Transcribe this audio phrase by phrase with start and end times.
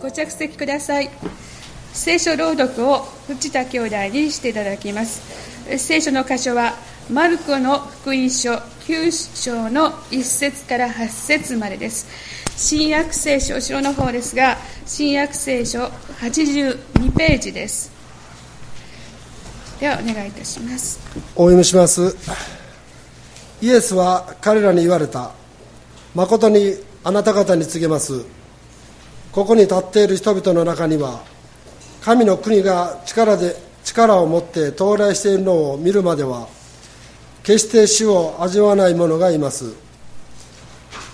[0.00, 1.10] ご着席ください。
[1.92, 5.20] 聖書朗読を藤田兄弟にしていただきます。
[5.78, 6.74] 聖書の箇所は
[7.10, 12.06] マルコの福音書9章の1節から8節までです。
[12.56, 15.84] 新約聖書後ろの方ですが新約聖書
[16.20, 17.92] 82ページです。
[19.80, 20.98] ではお願いいたします。
[21.34, 22.16] お読みします。
[23.60, 25.32] イエスは彼らに言われた。
[26.14, 26.74] 誠に
[27.04, 28.39] あなた方に告げます。
[29.32, 31.22] ここに立っている人々の中には
[32.00, 36.48] 神の国が力で力を持って到来しているのを見るまでは
[37.42, 39.74] 決して死を味わわない者がいます。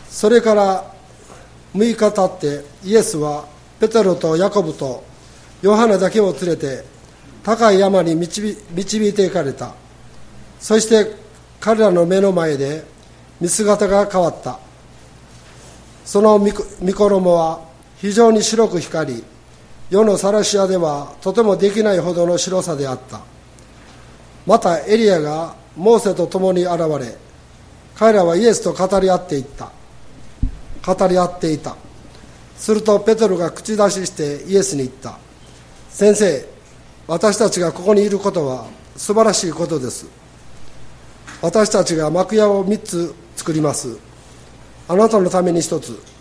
[0.08, 0.92] それから
[1.74, 3.46] 6日経ってイエスは
[3.78, 5.04] ペテロとヤコブと
[5.62, 6.84] ヨハネだけを連れて
[7.44, 8.50] 高い山に導
[9.08, 9.74] いていかれた。
[10.58, 11.14] そして
[11.60, 12.82] 彼らの目の前で
[13.40, 14.58] 見姿が変わった。
[16.04, 16.50] その御
[16.92, 17.65] 衣は
[17.98, 19.24] 非常に白く光り
[19.88, 23.20] 世のサラシアではとてもできないほどの白さであった。
[24.44, 27.16] またエリアがモーセと共に現れ
[27.94, 29.70] 彼らはイエスと語り合っていった。
[30.84, 31.76] 語り合っていた。
[32.56, 35.18] するとペテロが口出ししてイエスに言った。
[35.90, 36.44] 先生
[37.06, 40.06] 私たちがここにいることは素晴らしいことです。
[41.40, 43.96] 私たちが幕屋を3つ作ります。
[44.88, 46.15] あなたのために1つ。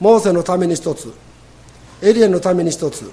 [0.00, 1.12] モーセのために1つ
[2.02, 3.10] エリアのために1つ。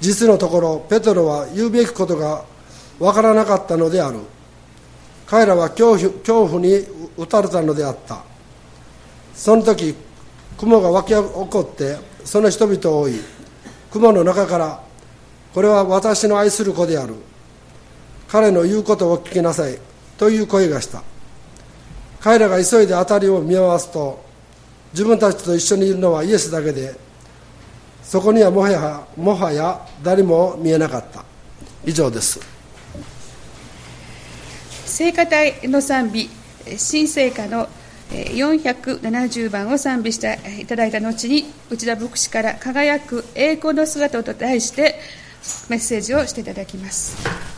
[0.00, 2.44] 実のところペテロは言うべきことが
[3.00, 4.18] わからなかったのである。
[5.26, 6.84] 彼らは恐怖恐怖に
[7.16, 8.22] 打たれたのであった。
[9.34, 9.94] その時
[10.58, 13.20] 雲が湧き起こってその人々を追い
[13.90, 14.80] 雲の中から
[15.54, 17.14] これは私の愛する子である。
[18.28, 19.78] 彼の言うことを聞きなさい
[20.18, 21.02] という声がした。
[22.20, 24.27] 彼らが急いで辺りを見回すと
[24.92, 26.94] 自分たちと一緒にいるのはイエスだけで
[28.02, 31.24] そこにはもはやもはや誰も見えなかった
[31.84, 32.40] 以上です
[34.86, 36.30] 聖歌隊の賛美
[36.76, 37.68] 新聖歌の
[38.10, 44.98] 470番を賛美していただいた後に内田牧師から「輝く栄光の姿」と題して
[45.68, 47.57] メッセージをしていただきます。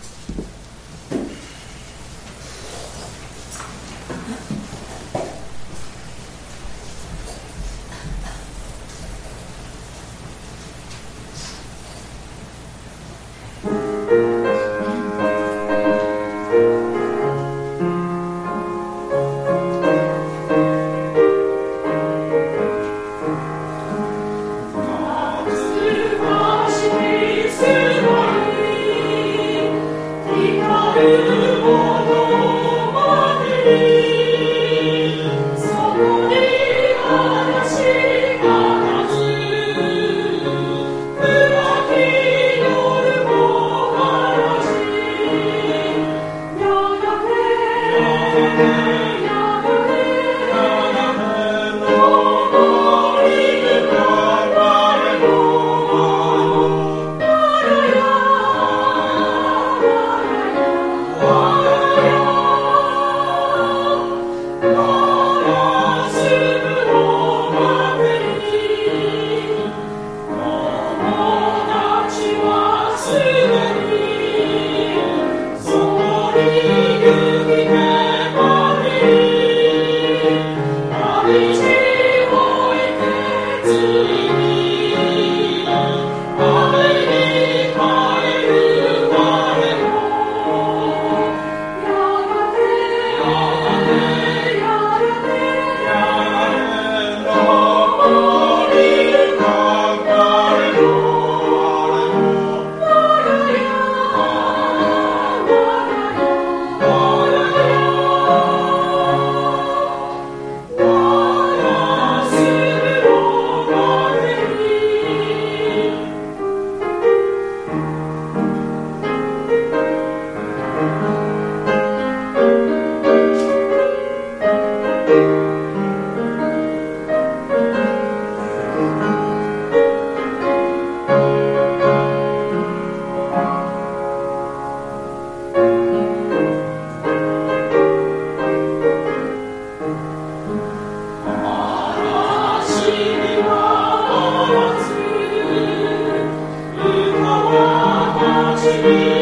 [148.71, 149.20] You.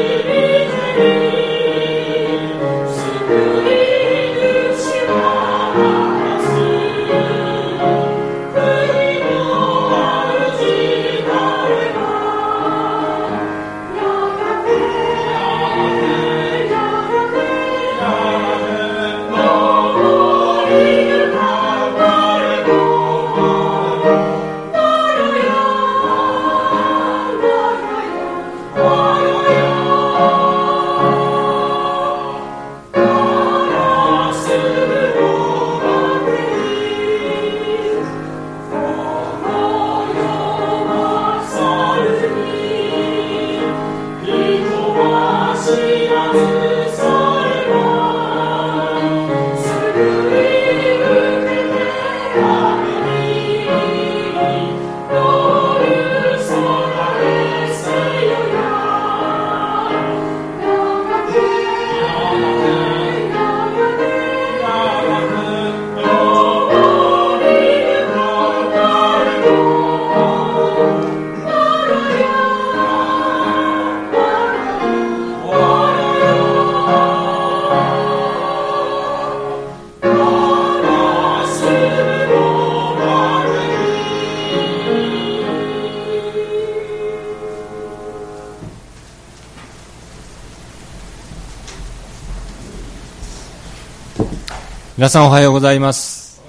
[94.99, 96.43] 皆さんおはようございます。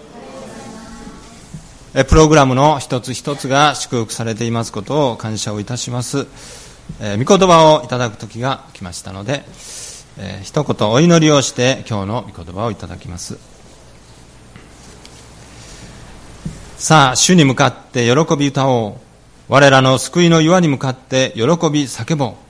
[2.07, 6.25] プログラムの一つ一つが祝福されていますことを感謝をいたします、
[6.99, 9.43] えー、御言葉をいただく時が来ましたので、
[10.17, 13.37] えー、一言お祈りをして今日の御言葉をいただきます。
[16.77, 19.01] さあ主に向かって喜び歌おう。
[19.47, 22.48] 我らの救いの岩に向かって喜び叫ぼう。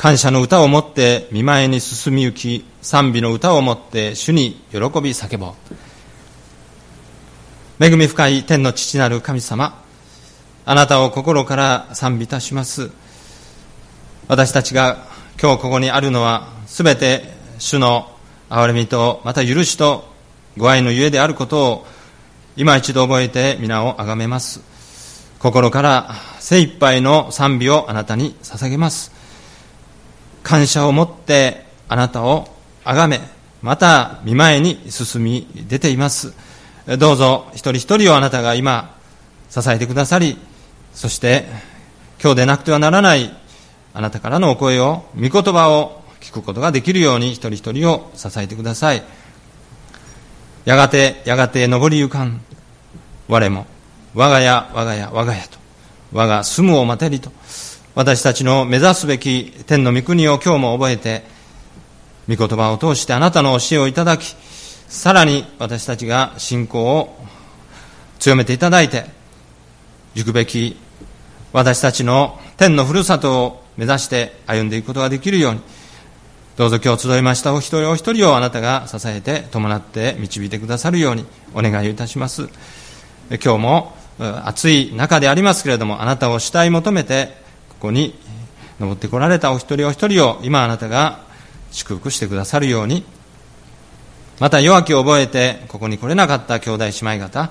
[0.00, 4.80] 感謝の歌をもって見舞いに進み行き賛美の歌をもって主に喜び
[5.10, 5.54] 叫ぼ
[7.78, 7.84] う。
[7.84, 9.84] 恵み深い天の父なる神様
[10.64, 12.90] あなたを心から賛美いたします。
[14.26, 15.04] 私たちが
[15.38, 17.24] 今日ここにあるのはすべて
[17.58, 18.10] 主の
[18.48, 20.08] 憐れみとまた許しと
[20.56, 21.86] ご愛のゆえであることを
[22.56, 24.62] 今一度覚えて皆をあがめます。
[25.40, 29.19] 心から精一杯の賛美をあなたに捧げます。
[30.42, 32.48] 感謝を持ってあなたを
[32.84, 33.20] あがめ、
[33.62, 36.32] また見前に進み出ています。
[36.98, 38.96] どうぞ一人一人をあなたが今
[39.50, 40.38] 支えてくださり、
[40.94, 41.46] そして
[42.22, 43.34] 今日でなくてはならない
[43.92, 49.02] あなたからのお声を、御言葉を聞くことができるように一人一人を支えてください。
[50.64, 52.40] やがて、やがて登りゆかん。
[53.28, 53.66] 我も、
[54.14, 55.58] 我が家、我が家、我が家と、
[56.12, 57.32] 我が住むを待てりと、
[57.96, 61.24] 私たちの目指すべき天の御国を今日も覚えて、
[62.28, 64.36] 御言葉を通してあなたの教えをいただき、
[64.86, 67.16] さらに私たちが信仰を
[68.20, 69.06] 強めていただいて、
[70.14, 70.76] 行くべき
[71.52, 75.60] 私たちの天のふるさとを目指して歩んでいくことができるように、
[76.56, 82.50] どうぞ今日集いましたお一人お一人をあなたが支えて伴って導いてくださるようにお願いいたします。
[83.30, 83.96] 今日も
[84.44, 87.40] 暑い中でありますけれども、あなたを主体求めて、
[87.80, 88.14] ここに
[88.78, 91.20] 登ってこられたお一人お一人を今あなたが
[91.72, 93.04] 祝福してくださるように。
[94.38, 97.42] また弱きを覚えてここに来れなかった兄弟姉妹方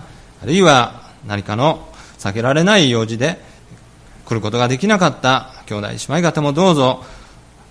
[0.41, 1.87] あるいは何かの
[2.17, 3.39] 避けられない用事で
[4.25, 7.03] 来ることができなかった兄弟姉妹方もどうぞ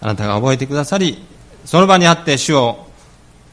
[0.00, 1.18] あなたが覚えてくださり
[1.64, 2.86] その場にあって主を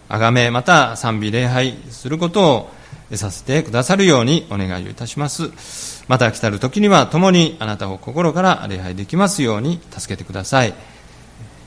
[0.08, 2.70] 崇めまた賛美礼拝することを
[3.16, 6.04] させてくださるようにお願いをいたします。
[6.08, 10.74] また来たる時には共にあなたを心から礼拝できますように助けてください。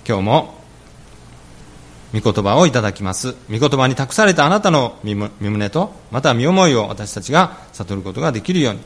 [0.07, 0.55] 今日も
[2.15, 3.35] 御言葉をいただきます。
[3.51, 8.81] 御言葉に託されたあなたの身胸とまた身思いを私たちが悟ることができるように。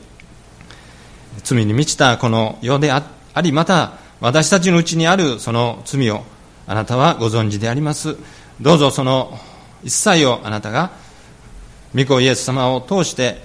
[1.43, 3.03] 罪に満ちたこの世であ
[3.41, 6.23] りまた私たちのうちにあるその罪を
[6.67, 8.17] あなたはご存知であります。
[8.61, 9.37] どうぞその
[9.83, 10.91] 一切をあなたが
[11.95, 13.37] 御子イエス様を通して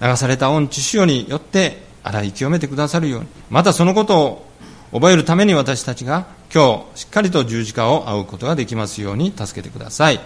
[0.00, 4.46] 流された御父潮によって洗い清めてくださるようにまたそのことを
[4.92, 10.20] 覚えるために私たちが今日しっかりと十字架を仰ぐことができますように助けてください。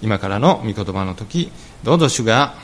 [0.00, 1.52] 今からの御言葉の時
[1.84, 2.54] どうぞ主が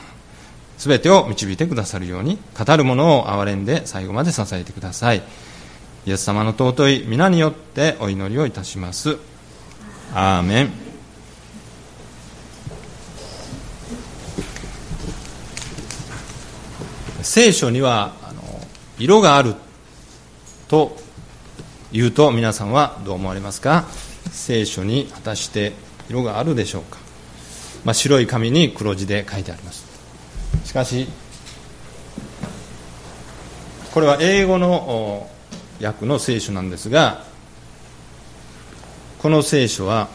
[0.77, 5.21] 全てを導いてくださるように語るものを憐れんで最後まで支えてください。
[6.05, 9.17] イエス様の尊い皆によってお祈りをいたします。
[10.13, 10.88] アーメン。
[17.29, 18.41] 聖書にはあの
[18.97, 19.53] 色がある
[20.67, 20.97] と
[21.91, 23.85] 言うと皆さんはどう思われますか？
[24.31, 25.73] 聖書に果たして
[26.09, 26.97] 色があるでしょうか、
[27.85, 29.85] まあ、白い紙に黒字で書いてあります。
[30.65, 31.07] しかし
[33.93, 35.29] これは英語の
[35.79, 37.25] 訳の聖書なんですが
[39.19, 40.09] この聖書は、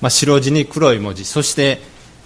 [0.00, 1.82] まあ、白地に黒い文字そして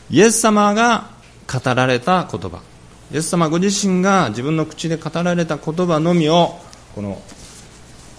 [0.09, 1.11] イエス様が
[1.53, 2.63] 語られた言葉。
[3.13, 6.59] イエス様ご自身が自分の口で語られた言葉のみを
[6.95, 7.21] この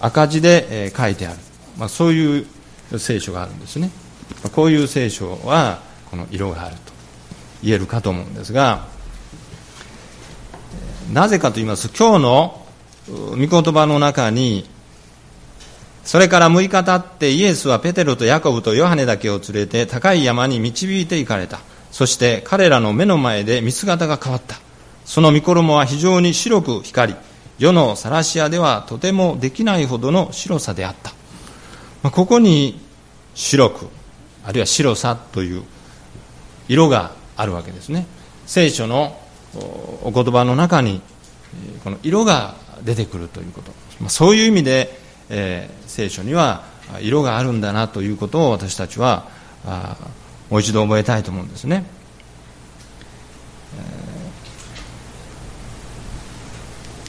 [0.00, 1.38] 赤字で書いてある、
[1.78, 2.46] まあ、そういう
[2.98, 3.90] 聖書があるんですね。
[4.52, 5.80] こういう聖書は
[6.10, 6.92] この色があると
[7.62, 8.86] 言えるかと思うんですが
[11.12, 12.66] なぜかと言いますと今日の
[13.08, 14.68] 御言葉の中に
[16.04, 21.60] それから6日経ってイエスはペテロとヤコブとヨハネだけを連れて高い山に導いて行かれた。
[21.90, 24.56] そして彼らの目の前で見姿が変わった。
[25.10, 27.18] その御衣は非常に白く光り
[27.58, 31.10] 世のサラシアではとてもできないほどの白さであった、
[32.04, 32.80] まあ、ここに
[33.34, 33.88] 白く
[34.44, 35.64] あるいは白さという
[36.68, 38.06] 色があるわけですね。
[38.46, 39.18] 聖書の
[40.04, 41.02] お言葉の中に
[41.82, 44.96] この色が出てくるということ、まあ、そういう意味で、
[45.28, 46.62] えー、聖書には
[47.00, 49.26] 色があるんだなということを私たちは
[50.50, 51.84] もう一度覚えたいと思うんですね、
[53.76, 53.99] えー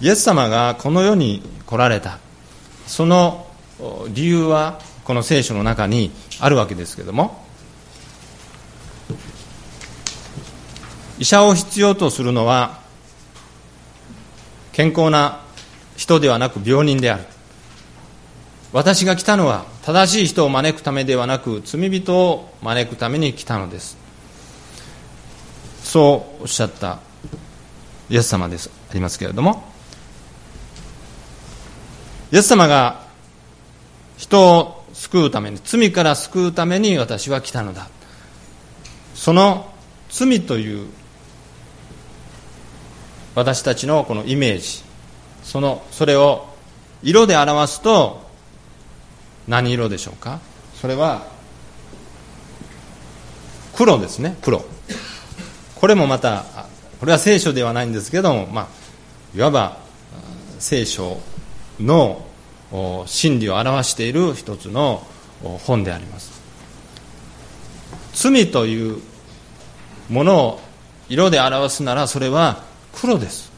[0.02, 2.18] イエス様がこの世に来られた。
[2.88, 3.46] その
[4.10, 7.46] 理由はこの聖書の中にあるわけですけども。
[11.20, 12.80] 医者を必要とするのは
[14.72, 15.42] 健康な
[15.96, 17.26] 人ではなく病人である。
[18.74, 23.98] 私が来たのは正しい人を招くためではなく罪人を招くために来たのです。
[25.84, 27.00] そうおっしゃった
[28.10, 28.72] イエス様です。
[28.90, 29.71] ありますけれども。
[32.32, 33.02] イエス様が
[34.18, 37.90] 人を救うために罪から救うために私は来たのだ。
[39.16, 39.70] その
[40.10, 40.88] 罪という
[43.36, 44.84] 私たちのこのイメージ。
[45.44, 46.48] そのそれを
[47.04, 48.30] 色で表すと
[49.48, 50.40] 何色でしょうか？
[50.76, 51.26] それは
[53.76, 54.38] 黒ですね。
[54.42, 54.64] 黒。
[55.76, 56.46] これもまた
[57.00, 58.68] これは聖書ではないんですけども、まあ、
[59.36, 59.78] いわば
[60.60, 61.20] 聖書。
[61.80, 62.26] の
[63.06, 65.06] 真理を表している一つの
[65.66, 66.42] 本であります。
[68.14, 69.00] 罪という
[70.10, 70.62] ものを
[71.10, 72.64] 色で表すならそれは
[72.94, 73.52] 黒です。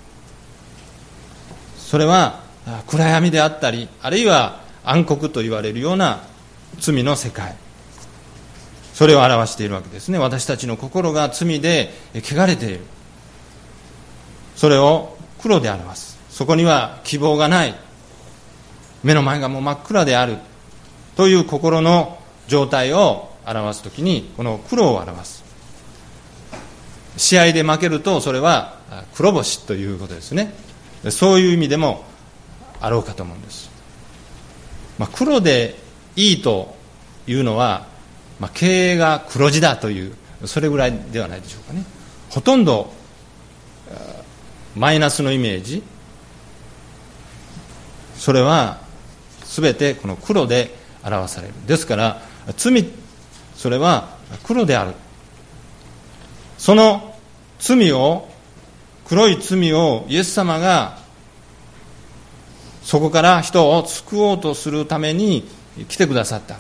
[1.78, 2.42] それは
[2.88, 6.24] 暗闇であったりあるいは暗黒と言われるような
[6.80, 7.56] 罪の世界。
[8.94, 10.20] それを表しているわけですね。
[10.20, 12.82] 私たちの心が罪で汚れている。
[14.56, 16.20] それを黒で表す。
[16.30, 17.76] そこには希望がない。
[19.04, 20.38] 目の前がもう真っ暗である
[21.16, 22.18] という心の
[22.48, 25.44] 状態を表すときにこの黒を表す。
[27.18, 28.78] 試合で負けるとそれは
[29.16, 30.54] 黒星ということですね。
[31.10, 32.06] そういう意味でも
[32.80, 33.70] あろうかと思うんです、
[34.98, 35.76] まあ、黒で
[36.16, 36.76] いいと
[37.28, 37.88] いうのは、
[38.40, 41.84] まあ、経営が黒字だというそれぐらいではないでしょうかね。
[42.30, 42.92] ほとんど
[44.76, 45.84] マイナスのイメージ。
[48.16, 48.83] それは
[49.54, 51.54] 全てこの黒で表される。
[51.68, 52.22] ですから
[52.58, 52.90] 罪
[53.56, 54.94] それは黒である。
[56.58, 57.16] その
[57.60, 58.30] 罪を
[59.06, 60.98] 黒い罪をイエス様が
[62.82, 65.48] そこから人を救おうとするために
[65.88, 66.58] 来てくださった。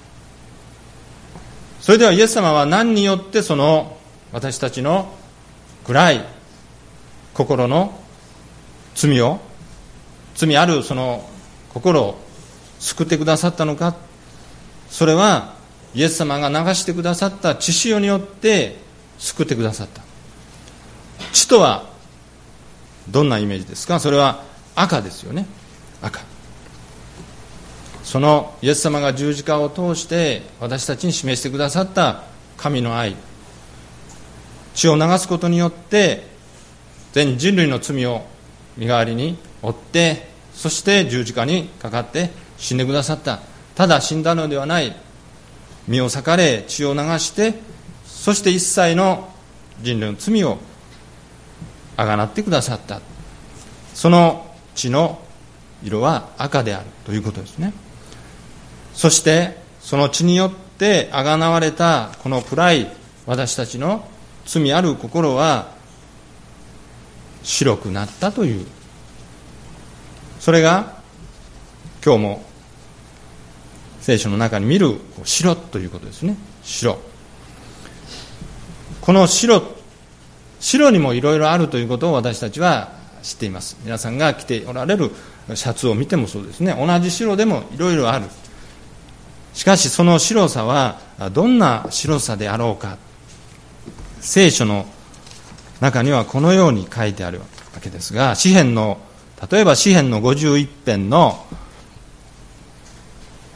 [1.81, 3.97] それではイエス様は何によってその
[4.31, 5.11] 私たちの
[5.83, 6.25] 暗い
[7.33, 7.99] 心の
[8.93, 9.39] 罪を
[10.35, 11.27] 罪あるその
[11.73, 12.19] 心を
[12.83, 13.95] 救ってくださったのか？
[14.89, 15.55] それは
[15.95, 18.77] イエス様が流してくださった血潮によって
[19.17, 20.03] 救ってくださった。
[21.31, 21.89] 血とは
[23.09, 24.01] どんなイメージですか？
[24.01, 24.43] それは
[24.75, 25.45] 赤ですよね。
[26.01, 26.19] 赤。
[28.03, 32.23] そのイエス様が十字架を通して私たちに示してくださった
[32.57, 33.15] 神の愛。
[34.75, 36.27] 血を流すことによって
[37.13, 38.25] 全人類の罪を
[38.75, 43.39] 身代わりに負ってそして十字架にかかって死んでくださった。
[43.75, 44.95] ただ死んだのではない。
[45.87, 47.55] 身を裂かれ血を流して
[48.05, 49.29] そして一切の
[49.81, 50.57] 人類の罪を
[51.97, 53.01] あがなってくださった。
[53.93, 55.21] その血の
[55.83, 57.73] 色は赤であるということですね。
[58.93, 62.87] そしてその血によってあがなわれたこの暗い
[63.25, 64.07] 私たちの
[64.45, 65.73] 罪ある心は
[67.43, 68.65] 白くなったという。
[70.39, 71.02] それが
[72.05, 72.43] 今日も
[74.01, 76.35] 聖書の中に見る白ということですね。
[76.61, 76.99] 白
[78.99, 79.63] この白
[80.59, 82.91] 白にもいろいろあるということを私たちは
[83.21, 83.77] 知っています。
[83.85, 85.11] 皆さんが着ておられる
[85.55, 86.75] シャツを見てもそうですね。
[86.77, 88.25] 同じ白でもいろいろある。
[89.53, 90.99] しかしその白さは
[91.31, 92.97] どんな白さであろうか。
[94.19, 94.85] 聖書の
[95.79, 97.45] 中にはこのように書いてあるわ
[97.81, 98.97] けですが詩篇の
[99.51, 101.45] 例えば詩篇の51編の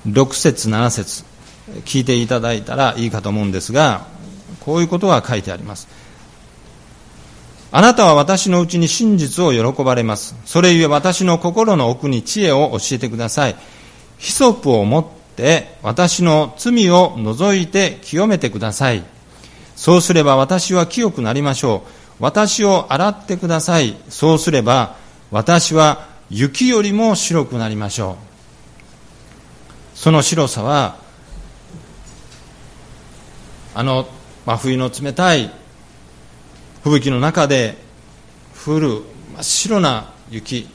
[0.08, 1.24] 6節7節
[1.86, 4.08] 聞いていただいたらいいかと思うんですが
[4.62, 5.88] こういうことが書いてあります。
[7.70, 10.36] あなたは私のうちに真実を喜ばれます。
[10.46, 13.56] それゆえ私の心の奥に知恵を教えてください。
[14.18, 19.04] ヒソプを持って私の罪を除いて清めてください。
[19.76, 22.24] そうすれば私は清くなりましょう。
[22.24, 23.98] 私を洗ってください。
[24.10, 24.96] そうすれば
[25.32, 28.27] 私は雪よりも白くなりましょう。
[29.98, 30.96] その白さは
[33.74, 34.08] あの
[34.46, 35.52] 真冬の冷たい
[36.84, 37.76] 吹雪の中で
[38.64, 39.02] 降る
[39.34, 40.68] 真っ白な雪。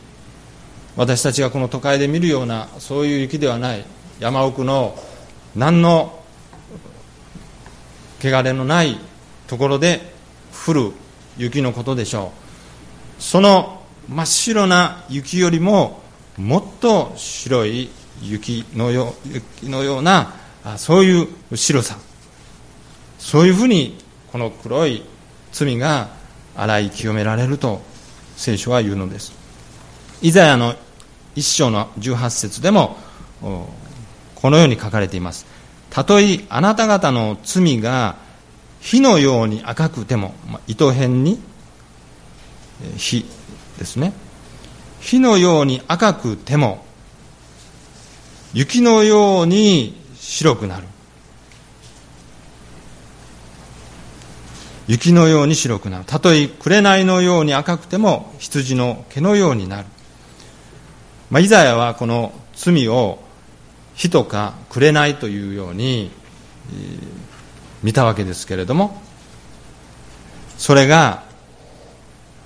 [0.96, 3.84] 私たちがこの都会で見るようなそういう雪ではない
[4.18, 4.98] 山奥の
[5.54, 6.20] 何の
[8.20, 8.98] 汚れのない
[9.46, 10.00] ところで
[10.66, 10.92] 降る
[11.38, 12.32] 雪のことでしょ
[13.18, 13.22] う。
[13.22, 16.02] その真っ白な雪よりも
[16.36, 17.88] もっと白い
[18.20, 20.32] 雪のよ雪のような
[20.76, 21.96] そういう白さ。
[23.18, 23.98] そういうふうに
[24.32, 25.04] この黒い
[25.52, 26.08] 罪が
[26.56, 27.80] 洗い清められると
[28.36, 29.32] 聖書は言うのです。
[30.22, 30.74] イザヤの
[31.34, 32.96] 一章の18節でも
[33.40, 35.46] このように書かれています。
[35.90, 38.16] たとえあなた方の罪が
[38.80, 41.40] 火のように赤くても、まあ、糸辺に
[42.96, 43.24] 火
[43.78, 44.12] ですね。
[45.00, 46.84] 火のように赤くても
[48.54, 50.86] 雪のように白くなる。
[54.88, 56.04] 雪のように白くなる。
[56.04, 59.86] たとえ紅のように赤くても羊の毛のようになる、
[61.30, 63.20] まあ、イザヤはこの罪を
[63.94, 66.10] 火とか紅というように、
[67.82, 69.02] 見たわけですけれども
[70.56, 71.24] それが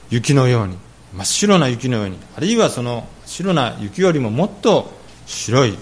[0.09, 0.79] 雪のように
[1.13, 4.91] 真っ白な雪のようにあるいはその白な雪よりももっと
[5.27, 5.77] 白い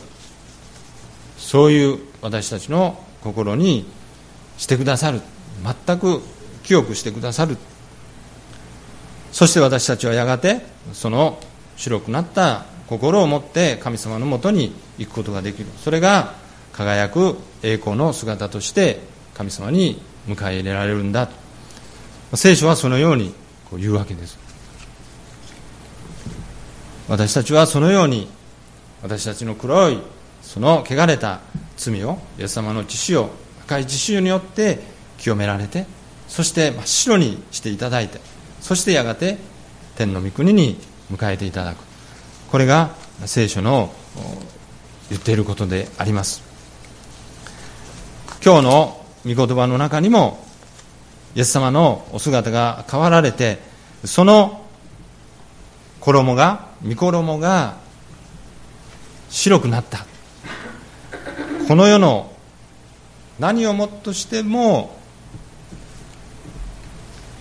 [1.45, 3.85] そういう私たちの心に
[4.57, 5.21] してくださる。
[5.87, 6.23] 全く
[6.63, 7.59] 清くしてくださる。
[9.31, 10.63] そして私たちはやがて
[10.95, 11.39] その
[11.77, 15.67] 白くなった心を持って神様のもとに行くことができる。
[15.77, 16.33] それが
[16.73, 19.01] 輝く栄光の姿として
[19.35, 21.29] 神様に迎え入れられるんだ。
[22.33, 23.35] 聖書はそのように
[23.71, 24.39] こう言うわけです。
[27.07, 28.29] 私たちはそのように
[29.03, 29.99] 私たちの黒い
[30.45, 31.41] その汚れた
[31.77, 33.31] 罪をイエス様の血潮
[33.65, 34.79] 赤い血潮によって
[35.19, 35.87] 清められて
[36.29, 38.21] そして真っ白にしていただいて
[38.61, 39.39] そしてやがて
[39.97, 40.79] 天の御国に
[41.13, 41.79] 迎えていただく。
[42.51, 42.95] これが
[43.27, 43.93] 聖書の
[45.11, 46.43] 言っていることであります。
[48.45, 50.45] 今日の御言葉の中にも
[51.35, 53.59] イエス様のお姿が変わられて
[54.05, 54.65] その
[56.01, 57.77] 衣が御衣が
[59.31, 60.07] 白くなった。
[61.67, 62.33] この世の
[63.39, 64.97] 何をもってしても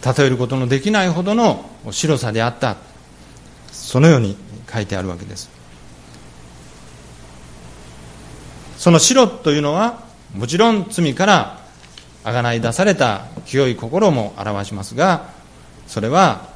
[0.06, 2.78] 例えることのできないほどの白さであった。
[3.72, 4.38] そのように
[4.72, 5.50] 書いてあるわけです。
[8.78, 11.60] その白というのはもちろん罪から
[12.24, 15.30] あがない出された清い心も表しますが
[15.88, 16.54] それは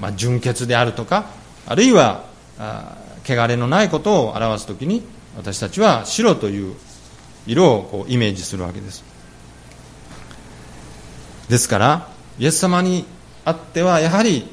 [0.00, 1.26] まあ、純潔であるとか
[1.66, 2.24] あるいは
[3.24, 5.02] 汚れのないことを表す時に
[5.36, 6.74] 私たちは白という
[7.46, 9.04] 色をこうイメージするわけです。
[11.48, 13.04] ですからイエス様に
[13.44, 14.44] あってはやはりイ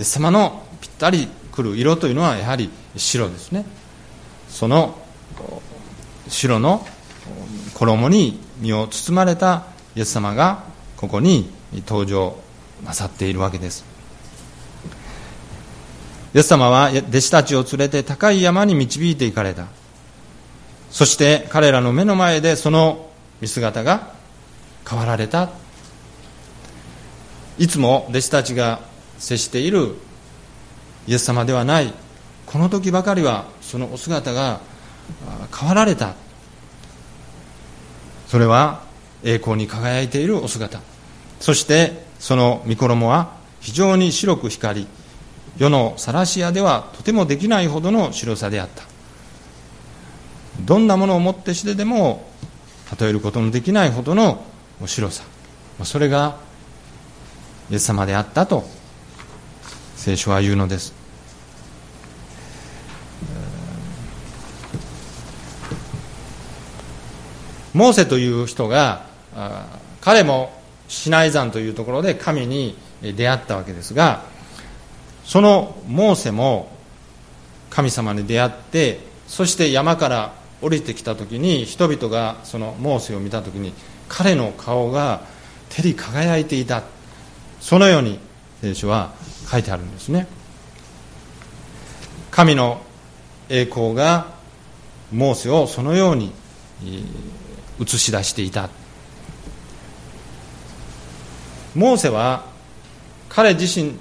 [0.00, 3.64] エス様のぴったりくる色というのはやはり白ですね。
[4.48, 4.96] その
[6.28, 6.86] 白の
[7.74, 10.64] 衣に身を包まれたイエス様が
[10.96, 11.50] ここに
[11.86, 12.36] 登場
[12.84, 13.84] なさっているわけです。
[16.34, 19.66] イエス様は弟子たちを連れて高い山に導いていかれた。
[20.92, 23.08] そして彼らの目の前でその
[23.40, 24.12] 見姿が
[24.88, 25.50] 変わられた。
[27.58, 28.80] いつも弟子たちが
[29.18, 29.94] 接している
[31.06, 31.92] イエス様ではない
[32.46, 34.60] この時ばかりはそのお姿が
[35.58, 36.14] 変わられた。
[38.28, 38.82] それは
[39.24, 40.80] 栄光に輝いているお姿。
[41.40, 44.86] そしてその御衣は非常に白く光り
[45.56, 48.91] 世のサラシアではとてもできないほどの白さであった。
[50.60, 52.28] どんなものをもってしてでも
[53.00, 54.44] 例えることのできないほどの
[54.86, 55.24] 白さ。
[55.84, 56.36] それが
[57.70, 58.64] イエス様であったと
[59.96, 61.02] 聖書は言うのです。
[67.74, 69.06] モーセという人が
[70.02, 70.52] 彼も
[70.88, 74.24] シナイ山というところで神に出会ったわけですが
[75.24, 76.70] そのモーセも
[77.70, 83.74] 神様に出会ってそして山から降りてきた時に人々がそのモーセを見た時に
[84.08, 85.22] 彼の顔が
[85.68, 86.82] 照り輝いていた。
[87.60, 88.18] そのように
[88.60, 89.12] 聖書は
[89.50, 90.26] 書いてあるんですね。
[92.30, 92.80] 神の
[93.48, 94.28] 栄光が
[95.12, 96.32] モーセをそのように
[97.80, 98.70] 映し出していた。
[101.74, 102.46] モーセは
[103.28, 103.98] 彼自身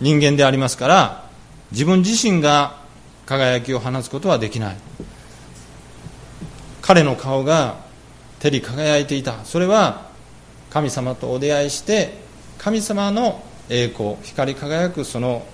[0.00, 1.30] 人間でありますから
[1.72, 2.78] 自分自身が
[3.26, 4.76] 輝きを放つことはできない。
[6.86, 7.76] 彼の顔が
[8.40, 9.42] 照り輝いていた。
[9.46, 10.10] それは
[10.68, 12.18] 神様とお出会いして
[12.58, 15.46] 神様の栄光光り輝くその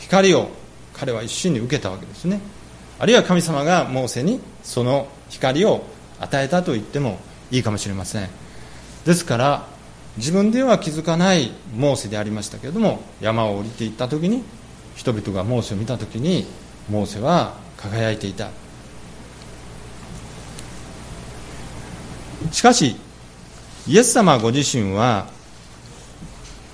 [0.00, 0.48] 光を
[0.92, 2.40] 彼は一心に受けたわけですね。
[2.98, 5.84] あるいは神様がモーセにその光を
[6.18, 7.20] 与えたと言っても
[7.52, 8.28] いいかもしれません。
[9.04, 9.68] ですから
[10.16, 14.42] 自分では気づかないモーセでありましたけれども山を降りていった時に
[14.96, 16.44] 人々がモーセを見た時に
[16.90, 18.61] モーセは輝いていた。
[22.50, 22.96] しかし
[23.86, 25.26] イエス様ご自身は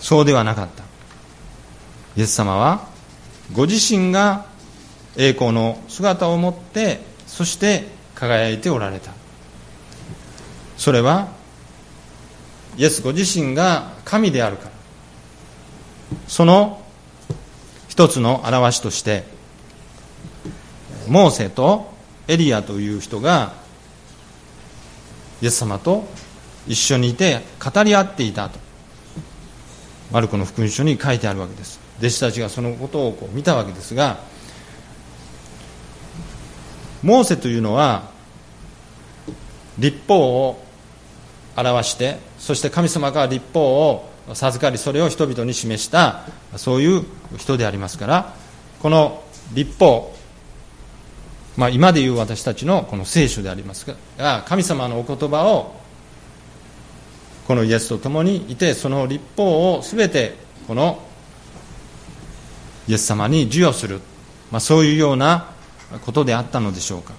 [0.01, 0.85] そうではなかった。
[2.17, 2.89] イエス様は
[3.53, 4.47] ご自身が
[5.17, 9.13] 栄光の姿を持ってそして輝いておられた。
[10.77, 11.29] それは
[12.77, 14.71] イエスご自身が神であるから。
[16.27, 16.83] その
[17.89, 19.25] 一つの表しとして
[21.09, 21.93] モーセと
[22.29, 23.55] エリアという人が
[25.43, 26.07] イエス様と
[26.67, 28.59] 一緒にいて語り合っていたと。
[30.11, 31.89] マルコの福音書に書いてあるわけです。
[31.99, 34.21] 弟子たちがそのことをこう見たわけですが
[37.03, 38.11] モーセというのは
[39.79, 40.65] 立法を
[41.57, 46.23] 表してそして神様から立法を授かりそれを人々に示した
[46.57, 47.05] そういう
[47.37, 48.35] 人でありますから
[48.81, 49.23] この
[49.55, 50.15] 立法、
[51.59, 53.85] まあ、今でいう私たちのこの聖書であります
[54.17, 55.75] が神様のお言葉を
[57.49, 60.37] このイエスと共にいてその立法を全て
[60.69, 61.03] この
[62.87, 64.01] イエス様に授与する、
[64.53, 65.51] まあ、そういうような
[66.05, 67.13] ことであったのでしょうか。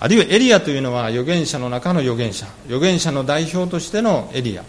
[0.00, 2.46] あるいはエリアというのは預言者の中の預言者。
[2.66, 4.64] 預言者の代表としてのエリア。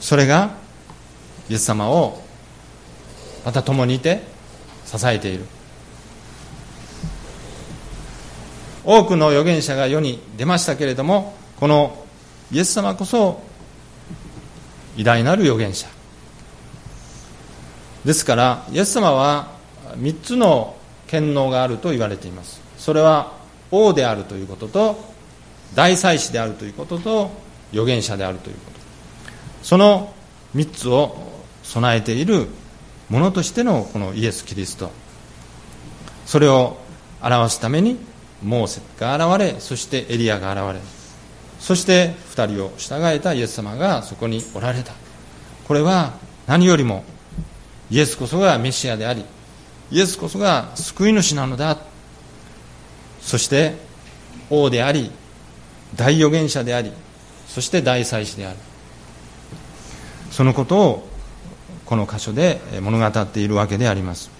[0.00, 0.56] それが
[1.48, 2.22] イエス様を
[3.44, 4.22] また共にいて
[4.84, 5.44] 支えている。
[8.86, 12.06] 多くの預言者が世に出ましたけれどもこの
[12.52, 13.42] イエス様こそ
[14.96, 15.88] 偉大なる預言者。
[18.04, 19.48] ですからイエス様は
[19.98, 20.76] 3つの
[21.08, 22.60] 権能があると言われています。
[22.78, 23.32] それは
[23.72, 24.96] 王であるということと
[25.74, 27.30] 大祭司であるということと
[27.72, 28.80] 預言者であるということ。
[29.64, 30.14] その
[30.54, 31.16] 3つを
[31.64, 32.46] 備えている
[33.08, 34.92] ものとしてのこのイエス・キリスト。
[36.24, 36.76] それを
[37.20, 37.98] 表すために
[38.46, 40.96] モーセが現れそしてエリアが現れ
[41.58, 44.92] そして2人を従えたイエス様がそこにおられた。
[45.66, 46.14] これは
[46.46, 47.04] 何よりも
[47.90, 49.24] イエスこそがメシアであり
[49.90, 51.76] イエスこそが救い主なのだ。
[53.20, 53.74] そして
[54.48, 55.10] 王であり
[55.96, 56.92] 大預言者であり
[57.48, 58.56] そして大祭司である。
[60.30, 61.08] そのことを
[61.84, 64.35] この箇所で物語っているわけであります。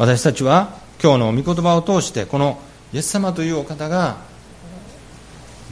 [0.00, 2.58] 私たちは今日の御言葉を通してこの
[2.94, 4.16] イエス様というお方が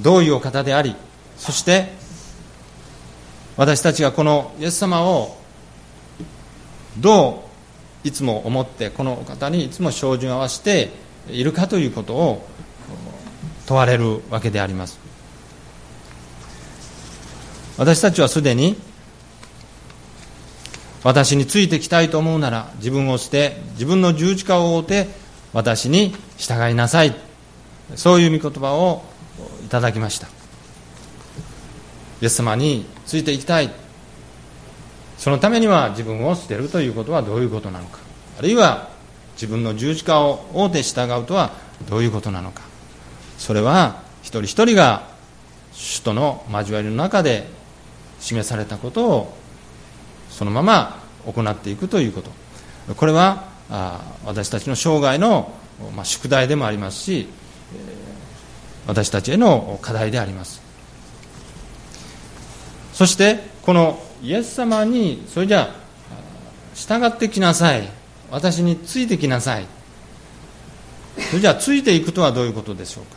[0.02, 0.94] どういうお方であり
[1.38, 1.94] そして
[3.56, 5.38] 私たちがこのイエス様を
[6.98, 7.48] ど
[8.04, 10.90] ういつも思ってこのお方にいつも照準を合わせて
[11.30, 12.46] いるかということを
[13.64, 15.00] 問われるわけであります。
[17.78, 18.76] 私たちはすでに
[21.04, 25.08] 私についてきたいと思うなら自分を捨て自分の十字架を追って
[25.52, 27.14] 私に従いなさい。
[27.94, 29.02] そういう御言葉を
[29.64, 30.26] いただきました。
[32.20, 33.70] イエス様についていきたい。
[35.16, 37.98] そのためには自分を捨てるということはどういうことなのか。
[38.38, 38.90] あるいは
[39.34, 41.52] 自分の十字架を追って従うとは
[41.88, 42.62] どういうことなのか。
[43.38, 45.08] それは一人一人が
[45.72, 47.46] 主との交わりの中で
[48.20, 49.36] 示されたことを
[50.38, 52.30] そのまま行っていくということ。
[52.94, 53.48] これは
[54.24, 55.52] 私たちの生涯の、
[56.04, 57.28] 宿題でもありますし
[58.86, 60.62] 私たちへの課題であります。
[62.92, 65.74] そしてこのイエス様にそれじゃあ
[66.74, 67.88] 従ってきなさい。
[68.30, 69.66] 私についてきなさい。
[71.30, 73.16] それじゃあついていくとはどういうことでしょうか。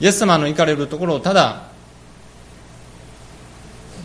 [0.00, 1.68] イエス様の行かれるところをただ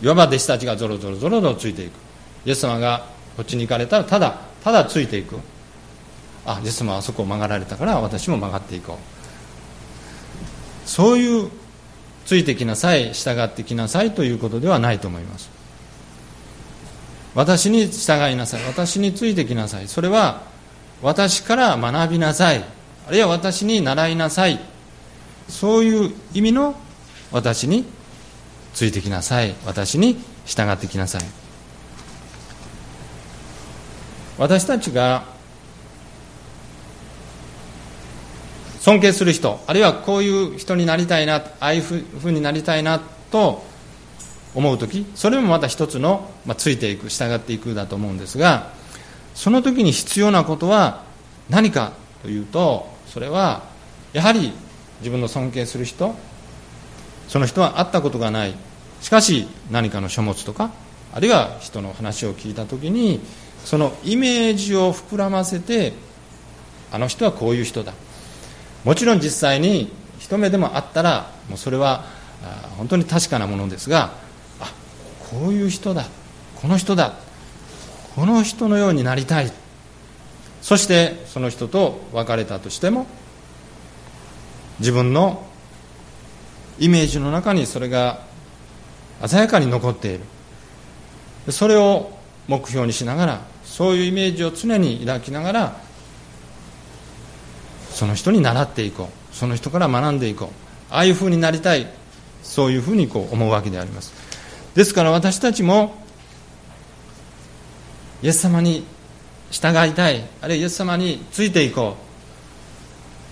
[0.08, 1.92] わば弟子たちがぞろぞろぞろぞろついていく。
[2.46, 5.36] イエス様がこっちに行かれたらただただついていく。
[6.46, 10.88] あイエス様はあそこを曲がられたから私も曲がっていこう。
[10.88, 11.50] そういう
[12.26, 15.50] ついてきなさい従ってきなさいということではないと思います。
[17.34, 18.62] 私に従いなさい。
[18.64, 19.88] 私についてきなさい。
[19.88, 20.42] それは
[21.02, 22.64] 私から学びなさい。
[23.06, 24.60] あるいは私に習いなさい。
[25.48, 26.74] そういう意味の
[27.32, 27.84] 私に
[28.74, 29.54] ついてきなさい。
[29.64, 31.22] 私に従ってきなさい。
[34.36, 35.24] 私たちが
[38.80, 43.64] 尊敬する人あるいはこういう人になりたいなああいうふうになりたいなと
[44.54, 48.72] 思う時それもまた一つの、まあ、ついていく従っていくだと思うんですが
[49.34, 51.04] その時に必要なことは
[51.48, 53.62] 何かというとそれは
[54.12, 54.52] やはり
[55.00, 56.14] 自分の尊敬する人
[57.28, 58.54] その人は会ったことがない
[59.04, 60.70] しかし何かの書物とか
[61.12, 63.20] あるいは人の話を聞いた時に
[63.62, 65.92] そのイメージを膨らませて
[66.90, 67.92] あの人はこういう人だ。
[68.82, 72.06] もちろん実際に一目でもあったらもうそれは
[72.78, 74.14] 本当に確かなものですが
[74.58, 74.72] あ
[75.30, 76.06] こういう人だ。
[76.56, 77.12] この人だ。
[78.14, 79.52] この人のようになりたい。
[80.62, 83.06] そしてその人と別れたとしても
[84.78, 85.46] 自分の
[86.78, 88.32] イメージの中にそれが
[89.26, 91.52] 鮮やかに残っている。
[91.52, 92.10] それを
[92.48, 95.80] 目標にしながらそういうイメージを常に抱きながら
[97.90, 99.34] その人に習っていこう。
[99.34, 100.48] その人から学んでいこう。
[100.90, 101.86] ああいうふうになりたい。
[102.42, 104.12] そういうふうにこう思うわけであります。
[104.74, 105.94] ですから私たちも
[108.22, 108.84] イエス様に
[109.50, 110.24] 従いたい。
[110.40, 111.96] あるいはイエス様についていこ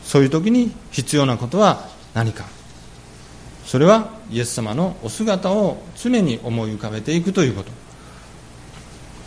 [0.04, 0.08] う。
[0.08, 2.44] そういう時に必要なことは何か。
[3.66, 7.70] それはイエス様のお姿を常に思い浮かべていくということ。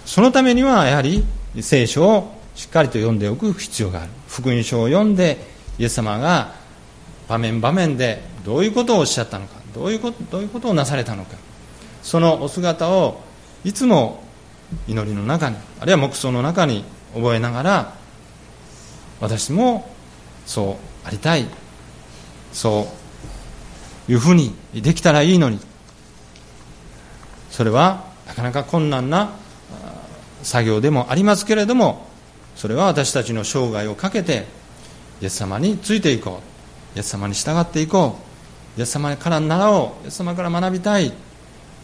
[0.06, 1.24] そのためにはやはり
[1.62, 4.10] 聖書をしっかりと読んでおく必要がある。
[4.28, 5.38] 福音書を読んで
[5.78, 6.56] イエス様が
[7.28, 11.38] 場面場面でどういうことをおっしゃったのかどういうことどういうことをなされたのか。
[12.02, 13.22] そのお姿を
[13.64, 14.24] いつも
[14.88, 17.94] 祈りの中にあるいは黙想の中に覚えながら
[19.20, 19.92] 私も
[20.46, 21.46] そうありたい。
[22.52, 23.05] そう
[24.08, 25.60] いうふうにできたらいいのに。
[27.52, 29.32] それはなかなか困難な
[30.44, 32.06] 作業でもありますけれども
[32.56, 34.46] それは私たちの生涯をかけて
[35.22, 36.42] イエス様についていこ
[36.96, 36.98] う。
[36.98, 38.18] イエス様に従っていこ
[38.78, 38.80] う。
[38.80, 40.06] イエス様から習おう。
[40.06, 41.14] イエス様から学びたい。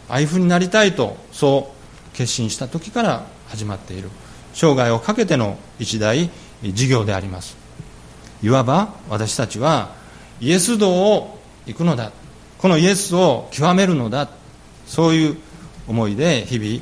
[0.08, 1.72] ああいうふうになりたいとそ
[2.12, 4.10] う決心した時から始まっている。
[4.54, 6.28] 生涯をかけての一大
[6.62, 7.56] 事業であります。
[8.42, 9.94] いわば私たちは
[10.40, 12.12] イエス道を行くのだ。
[12.58, 14.28] このイエスを極めるのだ。
[14.86, 15.36] そういう
[15.88, 16.80] 思いで日々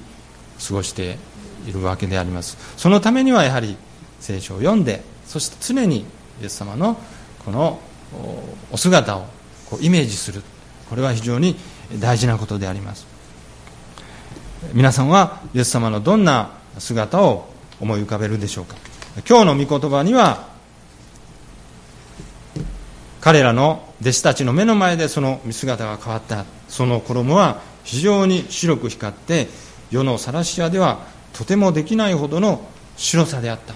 [0.66, 1.18] 過ごして
[1.66, 2.56] いるわけであります。
[2.76, 3.76] そのためにはやはり
[4.20, 6.04] 聖書を読んでそして常に
[6.42, 6.98] イエス様の
[7.44, 7.80] この
[8.70, 9.26] お姿を
[9.68, 10.42] こうイメージする。
[10.88, 11.56] これは非常に
[11.98, 13.06] 大事なことであります。
[14.72, 17.48] 皆さんはイエス様のどんな姿を
[17.80, 18.76] 思い浮かべるでしょうか。
[19.28, 20.48] 今日の御言葉には
[23.20, 26.44] 彼らの弟子たちの目の前でその見姿が変わった。
[26.68, 29.48] その衣は非常に白く光って
[29.90, 31.00] 世の晒し屋では
[31.32, 32.62] とてもできないほどの
[32.96, 33.74] 白さであった。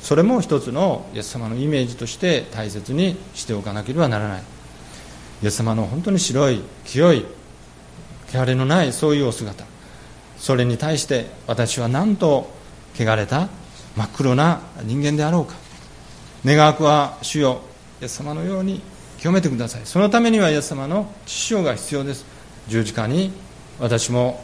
[0.00, 4.42] それも一つのイエス様のイメージとして大切にしておかなければならない。
[5.42, 7.26] イエス様の本当に白い清い
[8.32, 9.64] 汚れのないそういうお姿。
[10.38, 12.50] それに対して私は何と
[12.98, 13.48] 汚れた
[13.96, 15.54] 真っ黒な人間であろうか。
[16.44, 17.60] 願わくは主よ
[18.00, 18.80] イエス様のように
[19.18, 19.82] 清めてください。
[19.84, 22.24] そのためにはイエス様の父親が必要です。
[22.68, 23.32] 十字架に
[23.80, 24.42] 私も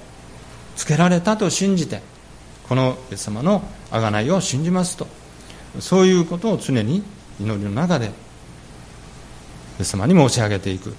[0.76, 2.02] つけられたと信じて
[2.68, 5.06] このイエス様の贖いを信じますと。
[5.80, 7.02] そういうことを常に
[7.40, 8.10] 祈りの中でイ
[9.80, 10.94] エス様に申し上げていく。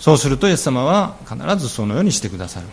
[0.00, 2.66] そうするとイエス様は必ずそのようにしてくださる。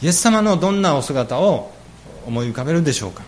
[0.00, 1.72] イエス様のどんなお姿を
[2.26, 3.22] 思い浮かべるでしょうか。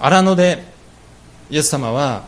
[0.00, 0.64] 荒野で
[1.50, 2.24] イエス様は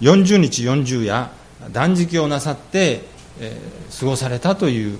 [0.00, 1.30] 40日40夜
[1.72, 3.02] 断食をなさって、
[3.38, 3.54] え、
[4.00, 4.98] 過ごされたという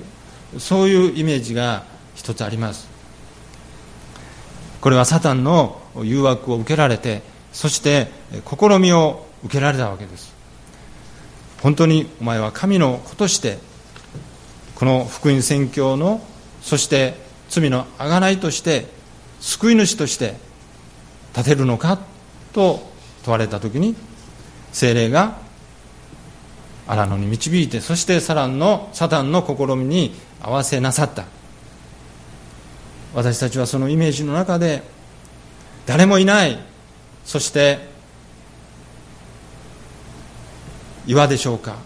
[0.59, 1.85] そういうイメージが
[2.15, 2.87] 一つあります。
[4.83, 8.09] これはサタンの誘惑を受けられてそして
[8.47, 10.35] 試みを受けられたわけです。
[11.63, 13.59] 本当にお前は神の子として
[14.75, 16.23] この福音宣教の
[16.61, 17.15] そして
[17.49, 18.87] 罪の贖いとして
[19.41, 20.50] 救い主として
[21.37, 21.99] 立てるのか
[22.53, 22.81] と
[23.25, 23.95] 問われた時に
[24.73, 25.39] 精霊が
[26.87, 31.25] 荒野に導いてそしてサランのサタンの試みに合わせなさった。
[33.15, 34.83] 私たちはそのイメージの中で
[35.87, 36.59] 誰もいない
[37.25, 37.91] そして
[41.07, 41.77] 岩でしょうか。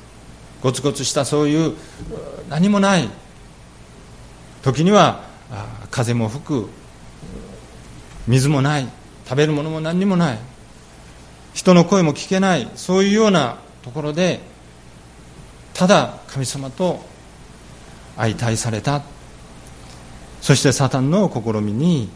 [0.62, 1.74] ゴツゴツしたそういう
[2.48, 3.08] 何もない。
[4.62, 5.24] 時には
[5.90, 6.68] 風も吹く。
[8.26, 8.88] 水もない。
[9.24, 10.38] 食べるものも何にもない。
[11.54, 12.68] 人の声も聞けない。
[12.74, 14.40] そういうようなところで
[15.74, 17.04] ただ神様と
[18.16, 19.02] 相対された。
[20.40, 22.08] そしてサタンの試みに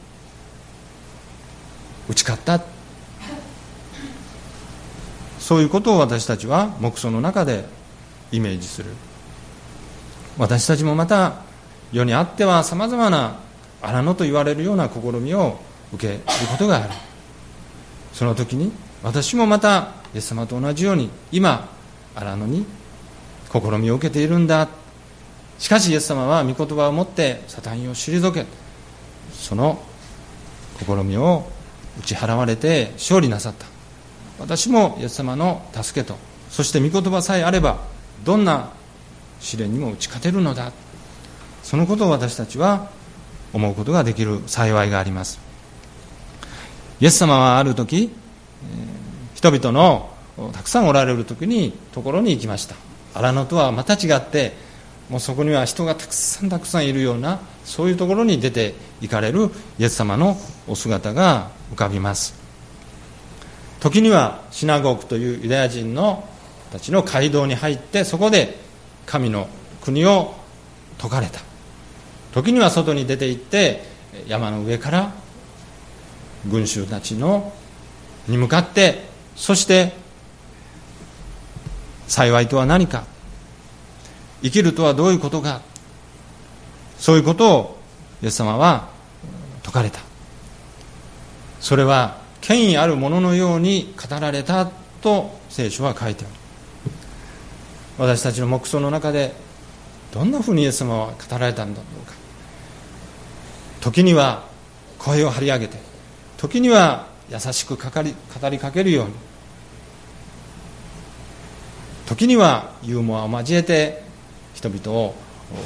[2.08, 2.62] 打ち勝った。
[5.38, 7.64] そういうことを私たちは黙想の中で
[8.32, 8.90] イメージする。
[10.36, 11.42] 私たちもまた
[11.90, 13.40] 世にあってはさまざまな
[13.80, 15.58] 荒野と言われるような試みを
[15.92, 16.20] 受ける
[16.50, 16.90] ことがある。
[18.12, 18.72] その時に
[19.02, 21.68] 私もまたイエス様と同じように今
[22.14, 22.66] 荒野に
[23.52, 24.68] 試みを受けているんだ。
[25.58, 28.46] しかしイエス様は御言葉を持ってサタンを退け。
[29.32, 29.80] その
[30.78, 31.48] 試みを
[32.00, 33.66] 打ち払われて勝利なさった。
[34.38, 36.16] 私もイエス様の助けと。
[36.50, 37.78] そして御言葉さえあれば
[38.24, 38.70] どんな
[39.40, 40.72] 試練にも打ち勝てるのだ。
[41.62, 42.90] そのことを私たちは
[43.52, 45.47] 思うことができる幸いがあります。
[47.00, 48.10] イエス様はある時
[49.34, 50.10] 人々の
[50.52, 52.74] たくさんおられる時にところに行きました。
[53.14, 54.52] 荒野とはまた違って
[55.08, 62.34] もうそこには人がたくさんたくさんいるようなそういうところに出て行かれるイエス様のお姿が浮かびます。
[63.80, 66.28] 時にはシナゴークというユダヤ人の
[66.72, 68.58] たちの街道に入ってそこで
[69.06, 69.48] 神の
[69.80, 70.34] 国を
[70.98, 71.40] 説かれた。
[72.32, 73.82] 時には外に出て行って
[74.26, 75.12] 山の上から
[76.46, 77.52] 群衆たちの
[78.26, 79.92] に向かってそして
[82.06, 83.04] 幸いとは何か
[84.42, 85.62] 生きるとはどういうことか
[86.98, 87.78] そういうことを
[88.22, 88.88] イエス様は
[89.62, 90.00] 説かれた。
[91.60, 94.66] それは権威あるもののように語られた
[95.00, 96.34] と聖書は書いてある。
[97.98, 99.34] 私たちの黙想の中で
[100.12, 102.14] どんなふうにイエス様は語られたんだろうか。
[103.80, 104.46] 時には
[104.98, 105.87] 声を張り上げて
[106.38, 109.12] 時には優しく語り語りかけるように。
[112.06, 114.02] 時にはユーモアを交えて
[114.54, 115.14] 人々を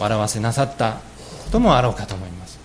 [0.00, 1.12] 笑わせなさった。
[1.42, 2.58] こともあろうかと思います。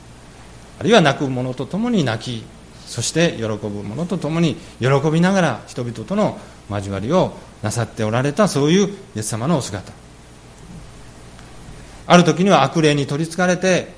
[0.79, 2.45] あるいは泣く者と共に泣き
[2.85, 6.39] そして喜ぶ者と共に喜びながら人々との
[6.69, 9.91] 交わりをなさっておられたそういうイエス様のお姿。
[12.05, 13.89] ある時には悪霊に取りつかれて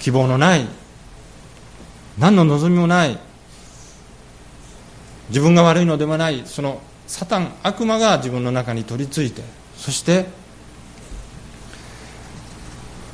[0.00, 0.66] 希望のない
[2.18, 3.18] 何の望みもない。
[5.28, 6.42] 自分が悪いのではない。
[6.46, 9.42] そのサタン悪魔が自分の中に取り付いて
[9.76, 10.26] そして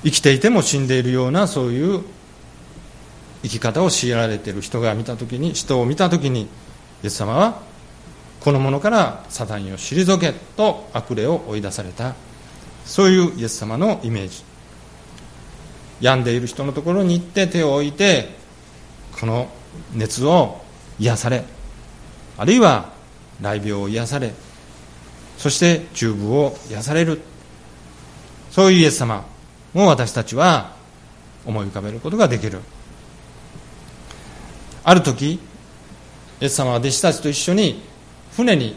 [0.02, 2.04] 生きていても死んでいるようなそういう
[3.42, 6.48] 生き方を強いられている人が見た時に人を見た時にイ
[7.04, 7.62] エス様は
[8.40, 12.14] この者からサタンを退けと悪霊を追い出された。
[12.84, 14.42] そういうイエス様のイメージ。
[16.00, 18.36] 病んでいる人のところに行って手を置いて
[19.18, 19.48] この
[19.94, 20.62] 熱を
[20.98, 21.44] 癒され
[22.36, 22.92] あるいは
[23.40, 24.32] 雷病を癒され
[25.38, 27.20] そして中部を癒される。
[28.50, 29.26] そういうイエス様
[29.74, 30.76] を私たちは
[31.44, 32.60] 思い浮かべることができる。
[34.84, 35.40] ある時イ
[36.40, 37.82] エス様は弟子たちと一緒に
[38.32, 38.76] 船に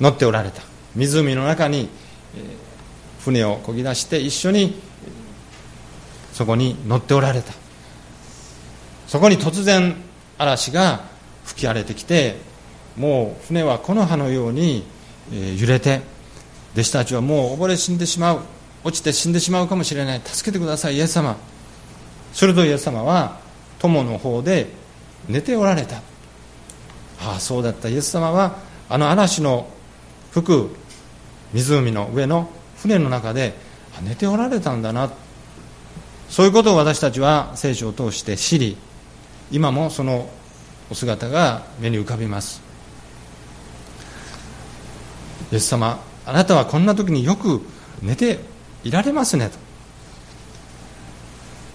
[0.00, 0.62] 乗っておられた。
[0.96, 1.88] 湖の中に
[3.20, 4.80] 船をこぎ出して一緒に
[6.32, 7.61] そこに乗っておられた。
[9.12, 9.94] そこに突然
[10.38, 11.02] 嵐が
[11.44, 12.36] 吹き荒れてきて
[12.96, 14.86] もう船は木の葉のように
[15.30, 16.00] 揺れて
[16.72, 18.40] 弟子たちはもう溺れ死んでしまう
[18.84, 20.22] 落ちて死んでしまうかもしれない。
[20.24, 21.36] 助けてくださいイエス様。
[22.32, 23.38] するとイエス様は
[23.80, 24.70] 友の方で
[25.28, 25.98] 寝ておられた。
[27.20, 27.90] ああそうだった。
[27.90, 29.68] イエス様はあの嵐の
[30.30, 30.74] 吹く
[31.52, 32.48] 湖の上の
[32.78, 33.52] 船の中で
[34.00, 35.12] 寝ておられたんだな。
[36.30, 38.78] そういうことを私たちは聖書を通して知り
[39.52, 40.28] 今もその
[40.90, 42.62] お姿が目に浮かびます。
[45.52, 47.60] イエス様あなたはこんな時によく
[48.00, 48.40] 寝て
[48.82, 49.58] いられますねと。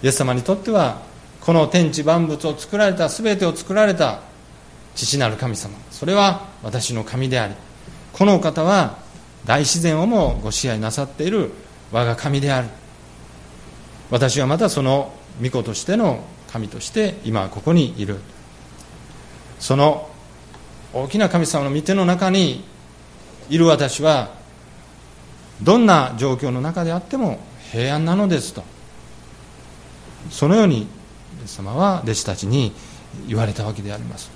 [0.02, 1.02] イエス様にとっては
[1.40, 4.22] この天地万物を作られた全てを作られた
[4.96, 5.78] 父なる神様。
[5.92, 7.54] それは私の神であり
[8.12, 8.98] このお方は
[9.44, 11.52] 大自然をもご支配なさっている
[11.92, 12.68] 我が神である。
[14.10, 18.18] 私はまたその御子としての神として今ここにいる。
[19.60, 20.08] その
[20.92, 22.64] 大きな神様の御手の中に
[23.50, 24.30] いる私は
[25.62, 27.40] どんな状況の中であっても
[27.72, 28.62] 平安なのですと。
[30.30, 30.86] そのようにイ
[31.44, 32.72] エス様は弟子たちに
[33.26, 34.30] 言われたわけであります。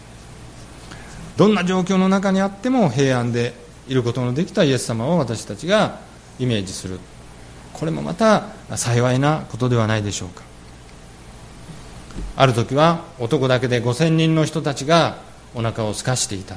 [1.37, 3.55] どんな状況の中にあっても平安で
[3.89, 6.01] いることのできたイエス様を私たちが
[6.39, 7.01] イメージする。
[7.73, 10.52] これもまた幸いなことではないでしょうか。
[12.37, 15.19] ある時は男だけで5000人の人たちが
[15.55, 16.57] お腹を空かしていた。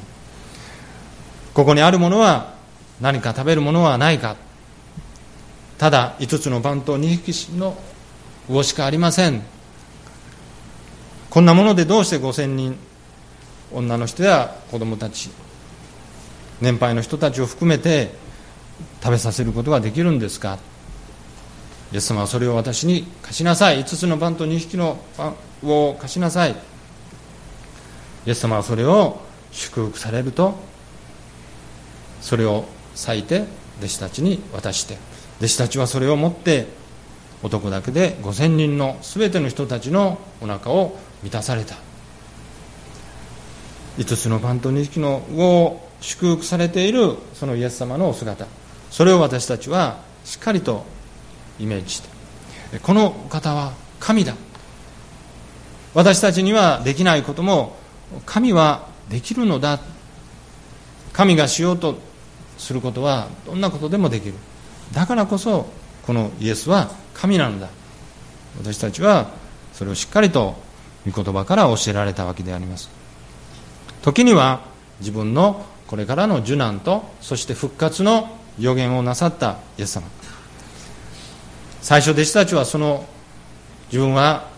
[1.53, 2.53] ここにあるものは
[2.99, 4.36] 何か食べるものはないか。
[5.78, 7.78] ただ5つの番と2匹の
[8.47, 9.41] 魚しかありません。
[11.30, 12.78] こんなものでどうして5000人
[13.74, 15.30] 女の人や子供たち
[16.62, 18.14] 年配の人たちを含めて
[19.03, 20.60] 食べさせることができるんですか。
[21.96, 23.80] イエス様はそれを私に貸しなさい。
[23.80, 25.34] 5つのパンと2匹のパ
[25.64, 26.52] ンを貸しなさい。
[26.52, 26.56] イ
[28.30, 29.22] エス様はそれを
[29.54, 30.56] 祝福されると
[32.20, 32.66] それを
[32.96, 33.46] 裂いて
[33.78, 34.98] 弟子たちに渡して
[35.38, 36.68] 弟子たちはそれを持って
[37.43, 41.76] 男だけで5000人の全ての人たちのお腹を満たされた。
[43.98, 48.48] 5つのパンと2匹の魚を祝福されているそのイエス様のお姿。
[48.91, 50.93] それを私たちはしっかりと
[51.60, 52.10] イメージして。
[52.80, 54.36] この方は神だ。
[55.93, 57.78] 私たちにはできないことも
[58.26, 59.80] 神はできるのだ。
[61.14, 61.97] 神がしようと
[62.58, 64.34] することはどんなことでもできる。
[64.93, 65.68] だからこそ
[66.06, 67.70] このイエスは神なんだ。
[68.60, 69.32] 私たちは
[69.74, 70.56] それをしっかりと
[71.10, 72.89] 御言葉から教えられたわけであります。
[74.01, 74.62] 時には
[74.99, 80.08] 自分のこれからの受難とそして復活の予言をなさったイエス様。
[81.86, 83.06] 最初弟子たちはその
[83.92, 84.50] 自分は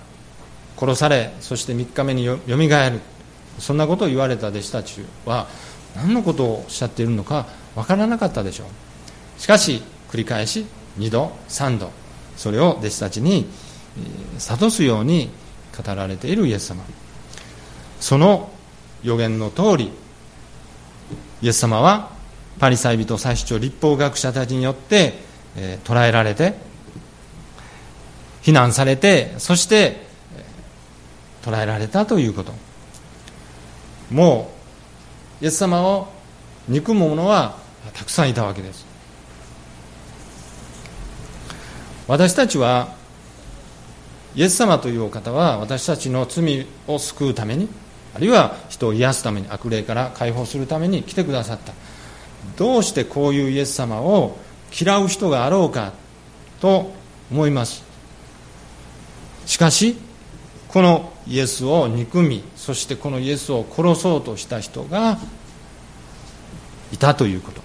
[0.77, 3.01] 殺されそして3日目によみがえる。
[3.59, 5.45] そんなことを言われた弟子たちは
[5.93, 9.41] 何のことをおっしゃっているのか分からなかったでしょう。
[9.41, 10.67] しかし繰り返し
[10.99, 11.91] 2度3度
[12.37, 13.45] それを弟子たちに
[14.39, 15.29] 諭すように
[15.77, 16.85] 語られているイエス様。
[17.99, 18.49] その
[19.03, 19.91] 予言の通り
[21.41, 22.09] イエス様は
[22.57, 25.15] パリサイ人最主張立法学者たちによって、
[25.57, 26.66] えー、捕らえられて
[28.47, 29.97] 非難されてそして
[31.43, 32.53] 捕らえられたということ。
[34.09, 34.49] も
[35.41, 36.07] うイエス様を
[36.69, 37.57] 憎む者は
[37.93, 38.85] たくさんいたわけです。
[42.07, 42.95] 私たちは
[44.33, 47.67] イエス様というお方は私たちの罪を救うために
[48.15, 51.73] あるいは人を癒すために悪霊から解放するために来てくださった。
[52.55, 54.37] どうしてこういうイエス様を
[54.71, 55.91] 嫌う人があろうか
[56.61, 56.93] と
[57.29, 57.86] 思います。
[59.47, 59.97] しかし
[60.67, 65.17] このイエスを憎みそしてこのイエスを殺そうとした人が
[66.91, 67.61] いたということ。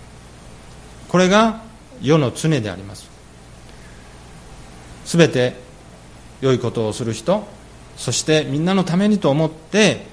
[1.08, 1.60] これが
[2.00, 3.10] 世の常であります。
[5.04, 5.54] すべて
[6.40, 7.46] 良いことをする人
[7.96, 10.06] そしてみんなのためにと思って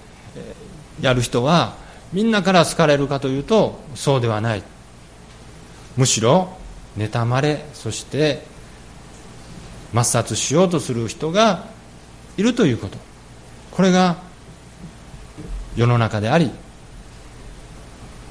[1.00, 1.76] やる人は
[2.12, 4.64] みんなから好かれるかというとそうではない。
[5.96, 6.58] むしろ
[6.98, 8.49] 妬まれそして
[9.94, 11.68] 抹殺しようとする人が
[12.38, 12.98] いるということ。
[13.72, 14.18] これが
[15.76, 16.52] 世の中であり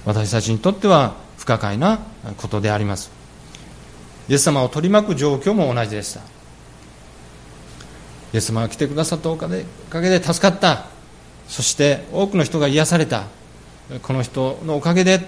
[0.04, 2.00] 私たちにとっては不可解な
[2.36, 3.10] ことであります。
[4.28, 6.20] イエス様を取り巻く状況も同じでした。
[8.34, 9.64] イエス様が来てくださったおかげ
[10.10, 10.86] で助かった。
[11.48, 13.24] そして多くの人が癒された。
[14.02, 15.26] この人のおかげで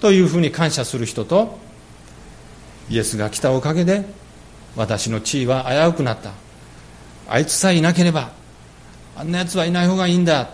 [0.00, 1.58] というふうに感謝する人と
[2.90, 4.04] イエスが来たおかげで
[4.76, 6.32] 私の地位は危うくなった。
[7.28, 8.30] あいつさえいなければ
[9.16, 10.50] あんなやつはいない方がいいんだ。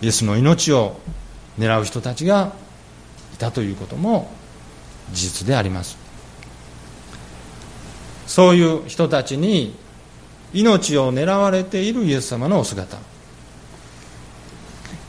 [0.00, 1.00] イエスの命を
[1.58, 2.52] 狙う人たちが
[3.34, 4.30] いたということも
[5.12, 5.96] 事実であります。
[8.26, 9.74] そういう人たちに
[10.52, 12.98] 命を狙われているイエス様のお姿。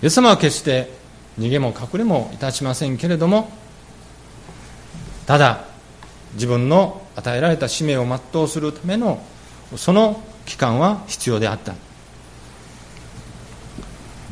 [0.02, 1.00] イエス様は決して
[1.40, 3.52] 逃げも隠れもいたしませんけれども
[5.26, 5.66] ただ
[6.34, 9.22] 自分の与えられた使命を全うするための
[9.76, 11.74] その期間は必要であった。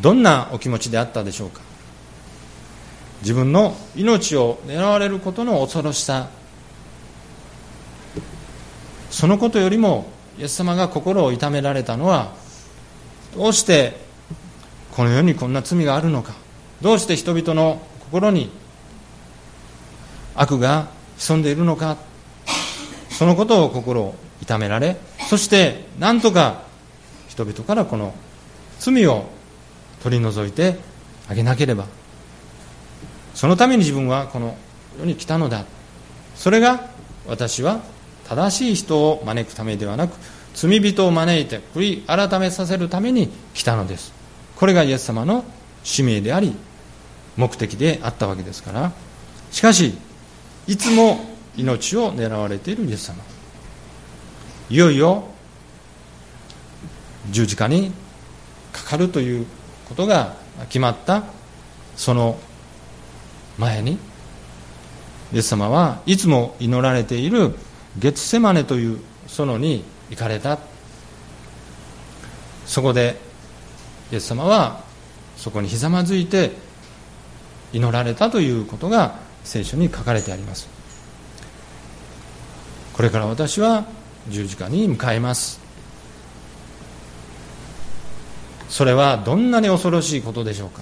[0.02, 1.62] どんなお気持ちであったでしょうか？
[3.22, 6.30] 自分の命を狙われることの恐ろしさ。
[9.10, 12.34] そのことよりもイエス様が心を痛められたのは
[13.36, 14.00] どうして
[14.92, 16.36] この世にこんな罪があるのか？
[16.82, 18.52] どうして人々の心に
[20.36, 21.98] 悪が潜んでいるのか。
[23.10, 24.96] そのことを心を痛められ
[25.28, 26.62] そしてなんとか
[27.28, 28.14] 人々からこの
[28.80, 29.26] 罪を
[30.04, 30.78] 取り除いて
[31.28, 31.86] あげなければ。
[33.34, 34.56] そのために自分はこの
[35.00, 35.66] 世に来たのだ。
[36.36, 36.88] それが
[37.28, 37.82] 私は
[38.28, 40.16] 正しい人を招くためではなく
[40.54, 44.14] 罪人を招いて悔い改めさせるために来たのです。
[44.56, 45.44] これがイエス様の
[45.84, 46.56] 使命であり
[47.36, 48.92] 目的であったわけですから。
[49.52, 49.98] しかし
[50.68, 51.20] いつも
[51.56, 53.24] 命を狙われているイエス様。
[54.70, 55.24] いよいよ
[57.32, 57.92] 十字架に
[58.74, 59.46] かかるという
[59.88, 60.36] ことが
[60.68, 61.24] 決まった
[61.96, 62.38] その
[63.58, 63.98] 前に
[65.34, 67.56] イエス様はいつも祈られている
[67.98, 70.60] ゲツセマネという園に行かれた。
[72.66, 73.18] そこで
[74.12, 74.84] イエス様は
[75.38, 76.52] そこにひざまずいて
[77.72, 80.68] 祈られたということが聖書に書かれてあります。
[82.94, 83.86] これから私は
[84.30, 85.60] 十字架に向かいます。
[88.70, 90.82] それはどんなに恐ろしいことでしょうか。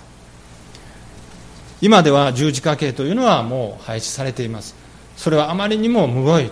[1.81, 4.75] 今では十字架刑というのはもう廃止されています。
[5.17, 6.49] それはあまりにもむごい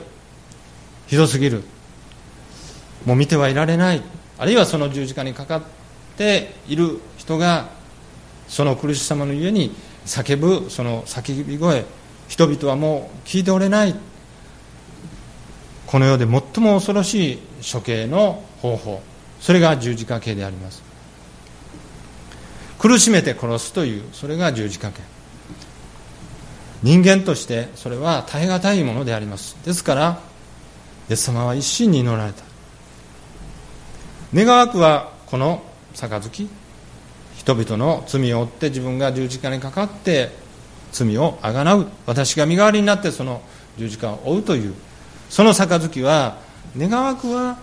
[1.08, 1.64] ひどすぎる
[3.06, 4.01] もう見てはいられない
[4.38, 5.62] あるいはその十字架にかかっ
[6.18, 7.70] ている人が
[8.47, 9.76] その苦しさのゆえに
[10.06, 11.86] 叫ぶその叫び声
[12.28, 13.95] 人々はもう聞いておれない。
[15.88, 17.39] この世で最も恐ろしい
[17.72, 19.01] 処刑の方法。
[19.39, 20.82] それが十字架刑であります。
[22.80, 25.01] 苦しめて殺すというそれが十字架刑。
[26.82, 29.56] 人間としてそれは耐え難いものであります。
[29.64, 30.20] ですから
[31.10, 32.43] イエス様は一心に祈られた。
[34.34, 36.49] 願わくはこの杯。
[37.43, 40.31] 人々の罪を負って自分が十字架にかかって
[40.93, 41.87] 罪をあがなう。
[42.05, 43.41] 私が身代わりになってその
[43.77, 44.73] 十字架を負うという
[45.29, 46.37] その杯は
[46.77, 47.57] 願わくは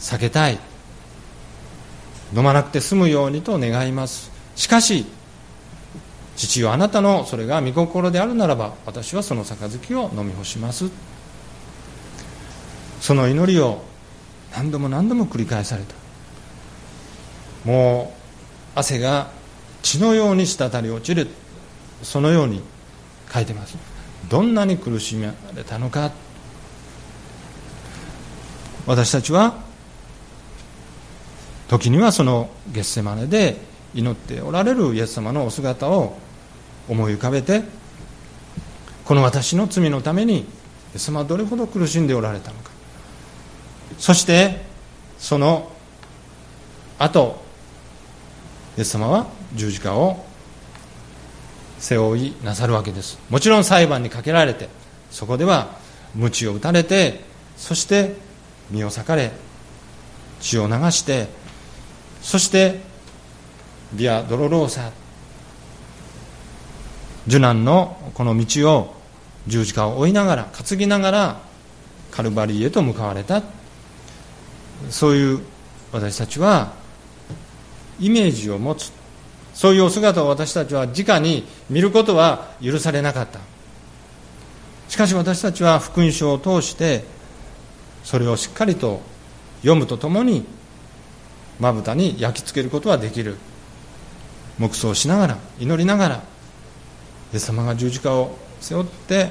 [0.00, 0.58] 避けたい。
[2.34, 4.32] 飲まなくて済むようにと願います。
[4.56, 5.06] しかし
[6.36, 10.90] 父よあなたのそれが御心であるならば私はその杯を飲み干します。
[13.00, 13.80] その祈りを
[14.56, 15.94] 何度も何度も繰り返された。
[17.64, 18.18] もう
[18.78, 19.30] 汗が
[19.82, 21.28] 血のように滴り落ちる。
[22.02, 22.62] そのように
[23.32, 23.76] 書いてます。
[24.28, 26.12] どんなに苦しめられたのか。
[28.86, 29.56] 私たちは
[31.68, 33.56] 時にはそのゲッセマネで
[33.94, 36.16] 祈っておられるイエス様のお姿を
[36.88, 37.64] 思い浮かべて
[39.04, 40.46] この私の罪のためにイ
[40.94, 42.70] エス様はどれほど苦しんでおられたのか。
[43.98, 44.62] そして
[45.18, 45.70] その
[46.98, 47.47] 後
[48.78, 49.26] イエス様は
[49.56, 50.24] 十字架を
[51.80, 53.18] 背負いなさるわけです。
[53.28, 54.68] もちろん裁判にかけられて
[55.10, 55.76] そこでは
[56.14, 57.24] 鞭を打たれて
[57.56, 58.14] そして
[58.70, 59.32] 身を裂かれ
[60.40, 61.26] 血を流して
[62.22, 62.80] そして
[63.94, 64.92] ビア・ドロローサ
[67.26, 68.94] 受難のこの道を
[69.48, 71.40] 十字架を追いながら担ぎながら
[72.12, 73.42] カルバリーへと向かわれた。
[74.88, 75.40] そういう
[75.90, 76.77] 私たちは
[78.00, 78.92] イメージを持つ。
[79.54, 83.40] そういうお姿を私たちは直に見ることは許されなかった。
[84.88, 87.04] しかし私たちは福音書を通して
[88.04, 89.00] それをしっかりと
[89.62, 90.46] 読むとともに
[91.60, 93.36] まぶたに焼き付けることはできる。
[94.58, 96.22] 黙想しながら祈りながら
[97.32, 99.30] イエス様が十字架を背負って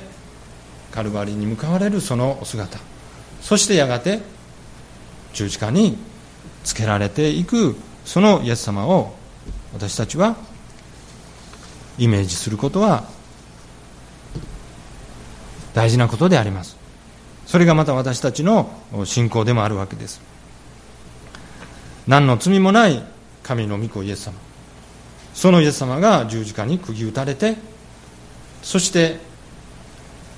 [0.91, 2.79] カルバリに向かわれるそのお姿。
[3.41, 4.19] そしてやがて
[5.33, 5.97] 十字架に
[6.63, 7.75] つけられていく。
[8.07, 9.13] そのイエス様を
[9.73, 10.37] 私たちは
[11.97, 13.03] イメージすることは
[15.73, 16.77] 大事なことであります。
[17.45, 18.71] それがまた私たちの
[19.03, 20.21] 信仰でもあるわけです。
[22.07, 23.03] 何の罪もない
[23.43, 24.33] 神の御子イエス様。
[25.33, 27.57] そのイエス様が十字架に釘打たれて
[28.63, 29.19] そして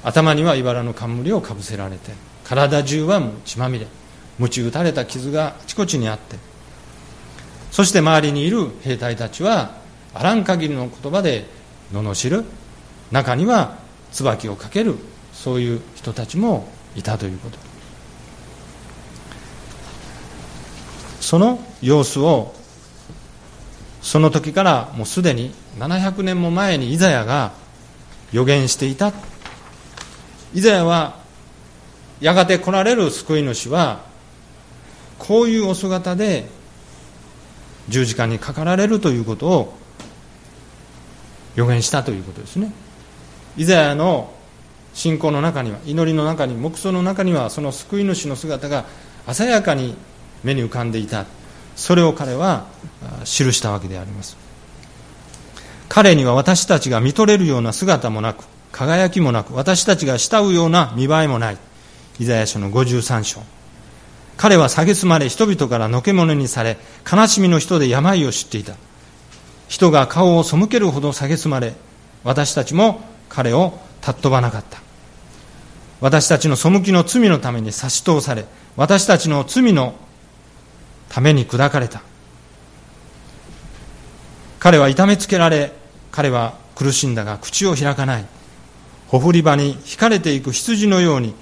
[0.04, 2.12] 頭には茨の冠をかぶせられて
[2.44, 3.88] 体中はもう血まみれ
[4.40, 6.49] 鞭打たれた傷があちこちにあって
[7.72, 9.78] そして周りにいる兵隊たちは
[10.14, 11.46] あらん限りの言葉で
[11.94, 12.46] 罵る
[13.12, 13.78] 中には
[14.12, 14.96] 椿をかける
[15.34, 17.58] そういう人たちもいたということ。
[21.22, 22.56] その様子を
[24.02, 27.52] その時からもうすでに700年も前にイザヤが
[28.32, 29.14] 予言していた。
[30.54, 31.20] イザヤは
[32.20, 34.02] やがて来られる救い主は
[35.20, 36.50] こういうお姿で
[37.90, 39.78] 十字架にかかられるということを
[41.56, 42.72] 予言したということですね。
[43.58, 44.34] イザヤの
[44.94, 48.86] 信仰の中には祈りの中に黙想の中にはその救い主の姿が
[49.32, 49.96] 鮮やかに
[50.44, 51.26] 目に浮かんでいた。
[51.76, 52.68] それを彼は
[53.24, 54.38] 記したわけであります。
[55.88, 61.58] 彼には私たちが見とれるような姿もなく輝きもなく私たちが慕うような見栄えもない。
[62.20, 63.42] イザヤ書の53章。
[64.40, 66.78] 彼は蔑まれ人々からのけ者にされ
[67.12, 68.76] 悲しみの人で病を知っていた。
[69.68, 71.74] 人が顔を背けるほど蔑まれ
[72.24, 74.80] 私たちも彼を尊ばなかった。
[76.00, 78.46] 私たちの背きの罪のために差し通され
[78.78, 79.94] 私たちの罪の
[81.10, 82.02] ために砕かれた。
[84.60, 85.74] 彼は痛めつけられ
[86.12, 88.26] 彼は苦しんだが口を開かない。
[89.10, 91.36] ほふり場に引かれていく羊のように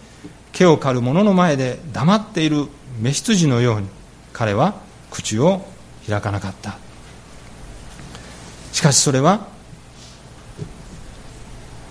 [0.52, 2.66] 毛を刈る者の前で黙っている。
[3.02, 3.88] 雌羊のように
[4.34, 4.82] 彼は
[5.12, 5.66] 口を
[6.08, 6.78] 開かなかった。
[8.72, 9.48] しかしそれは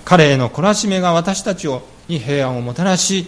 [0.05, 1.69] 彼への懲らしめが私たち
[2.09, 3.27] に平安をもたらし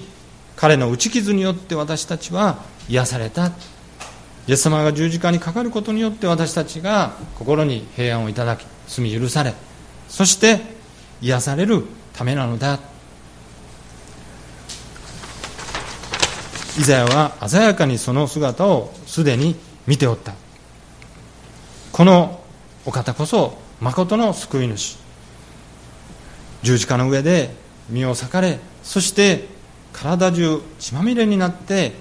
[0.55, 3.53] 彼の打ち傷によって私たちは癒された。
[4.49, 9.53] イエス様が十字架にかかることによって私たちが心に平安をいただき罪許され
[10.09, 10.61] そして
[11.21, 12.81] 癒されるためなのだ。
[16.79, 19.57] イザヤは鮮やかにその姿をすでに
[19.89, 20.33] 見ておった。
[21.91, 22.41] この
[22.87, 24.97] お方こそ誠の救い主。
[26.63, 27.51] 十字架の上で
[27.89, 29.49] 身を裂かれそして
[29.93, 31.93] 体中血まみれになって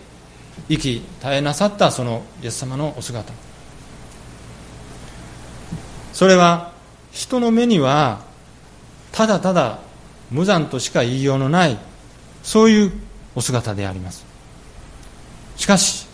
[0.70, 3.34] 息絶えなさったそのイエス様のお姿。
[6.14, 6.72] それは
[7.12, 8.22] 人の目には
[9.12, 9.80] ただただ
[10.30, 11.80] 無残としか言いようのない
[12.44, 12.92] そういう
[13.34, 14.27] お姿であります。
[15.58, 16.08] しかし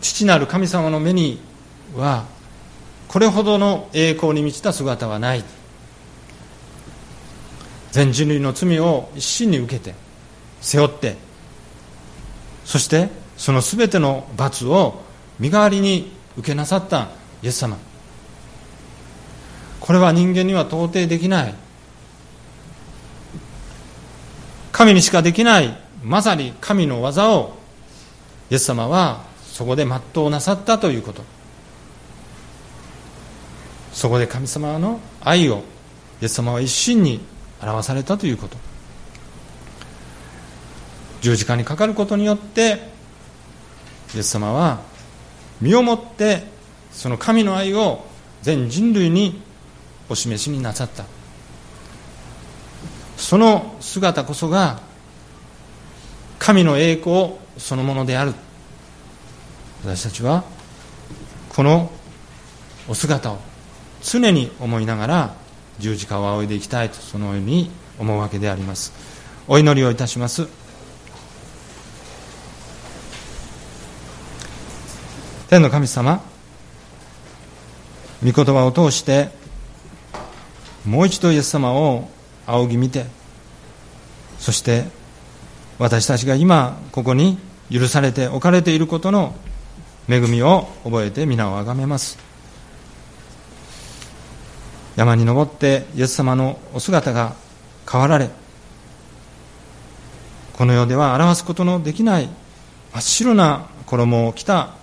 [0.00, 1.40] 父なる神様の目に
[1.96, 2.24] は
[3.06, 5.44] これほどの栄光に満ちた姿はない。
[7.90, 9.94] 全人類の罪を一身に受けて
[10.60, 11.16] 背負って
[12.66, 13.08] そして
[13.38, 15.02] その全ての罰を
[15.38, 17.08] 身代わりに受けなさった
[17.42, 17.78] イエス様。
[19.80, 21.54] これは人間には到底できない。
[24.70, 27.57] 神にしかできないまさに神の技を
[28.50, 31.22] イエス様はそこで全うなさったということ。
[33.92, 35.64] そこで神様の愛を
[36.22, 37.20] イエス様は一心に
[37.60, 38.56] 表されたということ。
[41.20, 42.90] 十字架にかかることによって
[44.14, 44.80] イエス様は
[45.60, 46.44] 身をもって
[46.92, 48.06] その神の愛を
[48.42, 49.42] 全人類に
[50.08, 51.04] お示しになさった。
[53.16, 54.80] その姿こそが
[56.38, 58.34] 神の栄光そのものである。
[59.84, 60.44] 私たちは
[61.50, 61.90] この
[62.88, 63.38] お姿を
[64.02, 65.34] 常に思いながら
[65.78, 68.92] 十字架を仰いでいきたいとそのように思うわけであります。
[69.46, 70.48] お祈りをいたします。
[75.48, 76.22] 天の神様
[78.22, 79.30] 御言葉を通して
[80.84, 82.10] もう一度イエス様を
[82.46, 83.06] 仰ぎ見て
[84.38, 84.84] そして
[85.78, 87.38] 私たちが今ここに
[87.70, 89.34] 許されて置かれていることの
[90.08, 92.18] 恵みを覚えて皆をあがめます。
[94.96, 97.36] 山に登ってイエス様のお姿が
[97.88, 98.30] 変わられ
[100.54, 102.28] この世では表すことのできない
[102.92, 104.74] 真っ白な衣を着た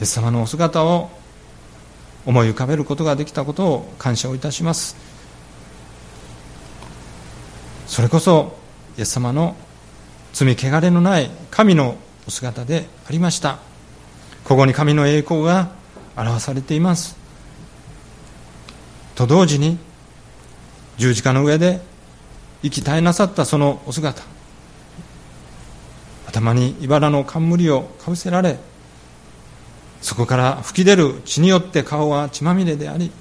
[0.00, 1.10] イエス様のお姿を
[2.26, 4.96] 思い浮かべることができたことを感謝をいたします。
[7.86, 8.56] それこそ
[8.98, 9.54] イエス様の
[10.32, 13.58] 罪汚れのない神のお姿でありました。
[14.44, 15.70] ここに神の栄光が
[16.16, 17.16] 表されています。
[19.14, 19.78] と同時に
[20.96, 21.80] 十字架の上で
[22.62, 24.22] 息絶えなさったそのお姿。
[26.32, 28.58] 頭に茨の冠をかぶせられ
[30.00, 33.12] そこから噴き出る血によって顔は血まみれであり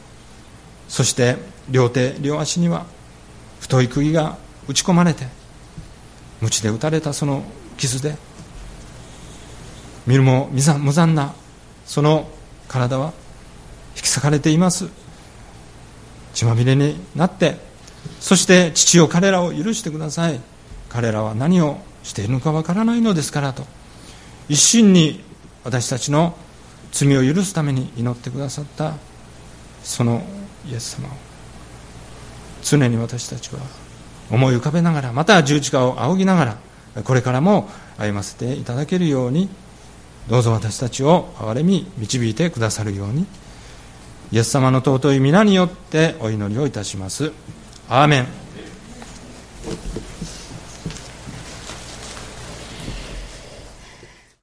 [0.87, 1.35] そして
[1.69, 2.85] 両手両足には
[3.59, 4.37] 太い釘が
[4.67, 5.27] 打ち込まれて
[6.41, 7.43] 鞭で打たれたその
[7.77, 8.17] 傷で
[10.07, 11.33] 見るも無残な
[11.85, 12.27] その
[12.67, 13.13] 体は
[13.95, 14.89] 引き裂かれています。
[16.33, 17.57] 血まみれになって
[18.19, 20.39] そして父を彼らを許してください。
[20.89, 23.63] 彼らは何をしているのかわからないのですからと
[24.49, 25.23] 一心に
[25.63, 26.35] 私たちの
[26.91, 28.95] 罪を許すために祈ってくださった
[29.83, 30.23] その
[30.69, 31.11] イエス様を。
[32.63, 33.59] 常に私たちは
[34.31, 36.57] 思い浮かべながらまた十字架を仰ぎなが
[36.95, 39.49] らこれからも歩ませていただけるように
[40.27, 43.25] どうぞ私たちを憐れみ導いてくださるように
[44.31, 47.33] イエス様の尊い皆によってお祈りをいたします。
[47.89, 48.40] アーメン。